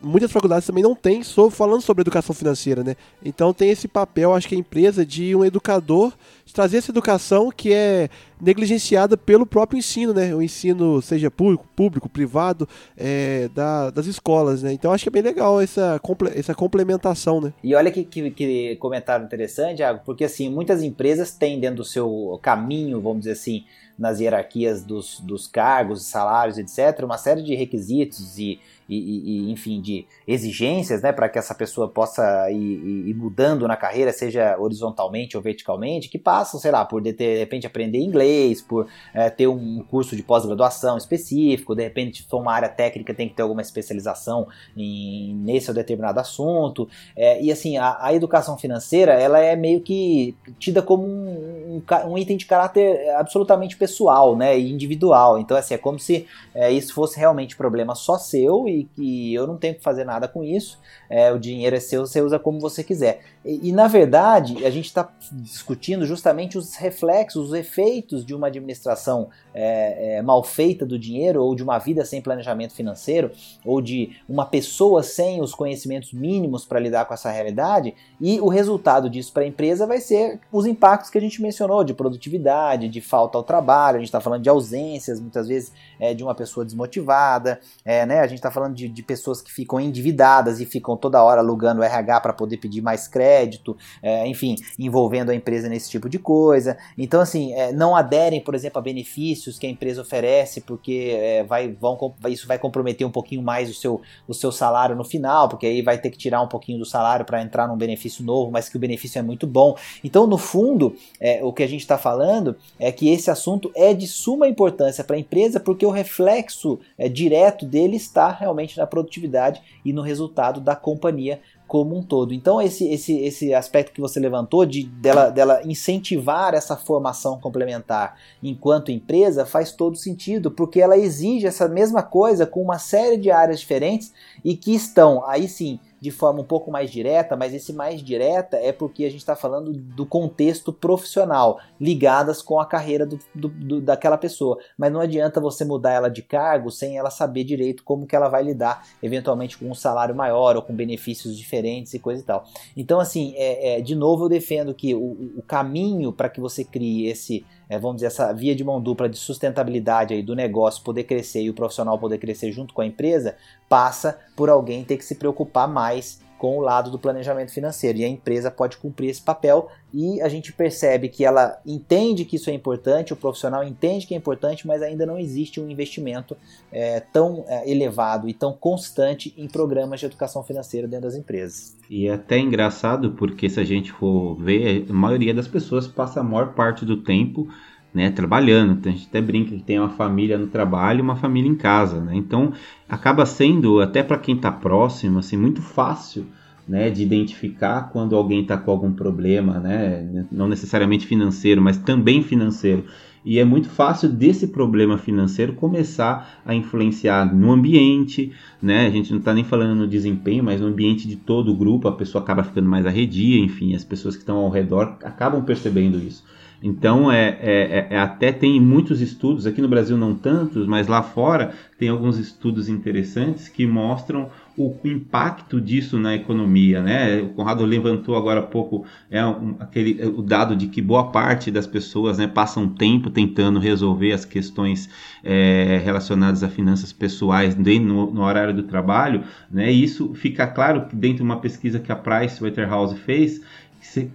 [0.00, 2.96] muitas faculdades também não tem sobre, falando sobre educação financeira, né?
[3.22, 6.14] Então tem esse papel, acho que a empresa, de um educador
[6.56, 8.08] trazer essa educação que é
[8.40, 10.34] negligenciada pelo próprio ensino, né?
[10.34, 14.72] O ensino, seja público, público privado, é, da, das escolas, né?
[14.72, 16.00] Então acho que é bem legal essa,
[16.34, 17.52] essa complementação, né?
[17.62, 21.84] E olha que, que, que comentário interessante, Thiago, porque assim, muitas empresas têm dentro do
[21.84, 23.66] seu caminho, vamos dizer assim,
[23.98, 29.80] nas hierarquias dos, dos cargos, salários, etc., uma série de requisitos e e, e, enfim,
[29.80, 35.36] de exigências, né, para que essa pessoa possa ir, ir, mudando na carreira, seja horizontalmente
[35.36, 39.46] ou verticalmente, que passam, sei lá, por de, de repente aprender inglês, por é, ter
[39.46, 43.62] um curso de pós-graduação específico, de repente, for uma área técnica, tem que ter alguma
[43.62, 46.88] especialização em, nesse ou determinado assunto.
[47.16, 52.12] É, e assim, a, a, educação financeira, ela é meio que tida como um, um,
[52.12, 55.38] um, item de caráter absolutamente pessoal, né, individual.
[55.38, 59.46] Então, assim, é como se é, isso fosse realmente problema só seu e que eu
[59.46, 62.60] não tenho que fazer nada com isso, é, o dinheiro é seu, você usa como
[62.60, 63.20] você quiser.
[63.44, 68.48] E, e na verdade, a gente está discutindo justamente os reflexos, os efeitos de uma
[68.48, 73.30] administração é, é, mal feita do dinheiro, ou de uma vida sem planejamento financeiro,
[73.64, 78.48] ou de uma pessoa sem os conhecimentos mínimos para lidar com essa realidade, e o
[78.48, 82.88] resultado disso para a empresa vai ser os impactos que a gente mencionou, de produtividade,
[82.88, 86.34] de falta ao trabalho, a gente está falando de ausências, muitas vezes é, de uma
[86.34, 88.20] pessoa desmotivada, é, né?
[88.20, 91.80] a gente está falando de, de pessoas que ficam endividadas e ficam toda hora alugando
[91.80, 96.18] o RH para poder pedir mais crédito, é, enfim, envolvendo a empresa nesse tipo de
[96.18, 96.76] coisa.
[96.96, 101.44] Então, assim, é, não aderem, por exemplo, a benefícios que a empresa oferece, porque é,
[101.44, 105.48] vai, vão, isso vai comprometer um pouquinho mais o seu, o seu salário no final,
[105.48, 108.50] porque aí vai ter que tirar um pouquinho do salário para entrar num benefício novo,
[108.50, 109.76] mas que o benefício é muito bom.
[110.02, 113.94] Então, no fundo, é, o que a gente está falando é que esse assunto é
[113.94, 118.86] de suma importância para a empresa, porque o reflexo é, direto dele está realmente na
[118.86, 122.32] produtividade e no resultado da companhia como um todo.
[122.32, 128.16] Então esse, esse, esse aspecto que você levantou de dela, dela incentivar essa formação complementar
[128.42, 133.30] enquanto empresa faz todo sentido, porque ela exige essa mesma coisa com uma série de
[133.30, 134.12] áreas diferentes
[134.44, 138.56] e que estão aí sim de forma um pouco mais direta, mas esse mais direta
[138.56, 143.48] é porque a gente está falando do contexto profissional, ligadas com a carreira do, do,
[143.48, 144.58] do, daquela pessoa.
[144.76, 148.28] Mas não adianta você mudar ela de cargo sem ela saber direito como que ela
[148.28, 152.44] vai lidar, eventualmente com um salário maior ou com benefícios diferentes e coisa e tal.
[152.76, 156.64] Então, assim, é, é de novo eu defendo que o, o caminho para que você
[156.64, 160.82] crie esse é, vamos dizer, essa via de mão dupla de sustentabilidade aí do negócio
[160.82, 163.36] poder crescer e o profissional poder crescer junto com a empresa,
[163.68, 167.98] passa por alguém ter que se preocupar mais com o lado do planejamento financeiro.
[167.98, 172.36] E a empresa pode cumprir esse papel e a gente percebe que ela entende que
[172.36, 176.36] isso é importante, o profissional entende que é importante, mas ainda não existe um investimento
[176.70, 181.76] é, tão é, elevado e tão constante em programas de educação financeira dentro das empresas.
[181.88, 186.20] E é até engraçado porque se a gente for ver, a maioria das pessoas passa
[186.20, 187.48] a maior parte do tempo
[187.96, 188.86] né, trabalhando.
[188.86, 191.98] A gente até brinca que tem uma família no trabalho e uma família em casa,
[191.98, 192.14] né?
[192.14, 192.52] Então
[192.86, 196.26] acaba sendo até para quem está próximo, assim, muito fácil,
[196.68, 202.22] né, de identificar quando alguém está com algum problema, né, não necessariamente financeiro, mas também
[202.22, 202.84] financeiro.
[203.24, 208.30] E é muito fácil desse problema financeiro começar a influenciar no ambiente,
[208.62, 208.86] né?
[208.86, 211.88] A gente não está nem falando no desempenho, mas no ambiente de todo o grupo,
[211.88, 215.98] a pessoa acaba ficando mais arredia, enfim, as pessoas que estão ao redor acabam percebendo
[215.98, 216.22] isso.
[216.66, 221.00] Então, é, é, é, até tem muitos estudos, aqui no Brasil não tantos, mas lá
[221.00, 227.20] fora tem alguns estudos interessantes que mostram o impacto disso na economia, né?
[227.20, 231.52] O Conrado levantou agora há pouco é um, aquele o dado de que boa parte
[231.52, 234.88] das pessoas, né, passam tempo tentando resolver as questões
[235.22, 239.70] é, relacionadas a finanças pessoais no, no, horário do trabalho, né?
[239.72, 243.40] E isso fica claro dentro de uma pesquisa que a Price Waterhouse fez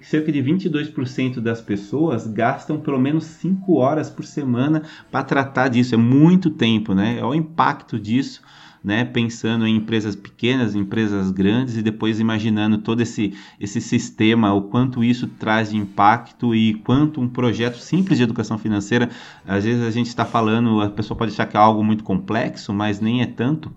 [0.01, 5.95] cerca de 22% das pessoas gastam pelo menos 5 horas por semana para tratar disso.
[5.95, 7.17] É muito tempo, né?
[7.19, 8.41] É o impacto disso,
[8.83, 9.05] né?
[9.05, 15.03] Pensando em empresas pequenas, empresas grandes e depois imaginando todo esse, esse sistema, o quanto
[15.03, 19.09] isso traz de impacto e quanto um projeto simples de educação financeira,
[19.47, 22.73] às vezes a gente está falando, a pessoa pode achar que é algo muito complexo,
[22.73, 23.71] mas nem é tanto.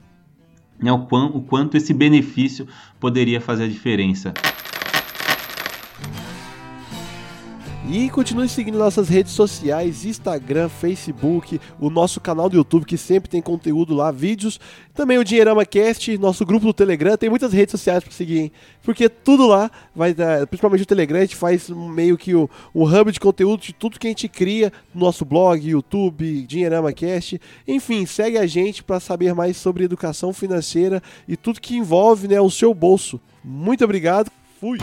[0.78, 0.92] Né?
[0.92, 2.66] O, quanto, o quanto esse benefício
[2.98, 4.34] poderia fazer a diferença.
[7.86, 13.28] E continue seguindo nossas redes sociais, Instagram, Facebook, o nosso canal do YouTube que sempre
[13.28, 14.58] tem conteúdo lá, vídeos,
[14.94, 18.52] também o Dinheirama Cast, nosso grupo do Telegram, tem muitas redes sociais para seguir, hein?
[18.82, 22.84] Porque tudo lá vai dar, principalmente o Telegram, a gente faz meio que o, o
[22.84, 27.38] hub de conteúdo de tudo que a gente cria no nosso blog, YouTube, Dinheirama Cast.
[27.68, 32.40] Enfim, segue a gente para saber mais sobre educação financeira e tudo que envolve, né,
[32.40, 33.20] o seu bolso.
[33.44, 34.30] Muito obrigado.
[34.58, 34.78] Fui.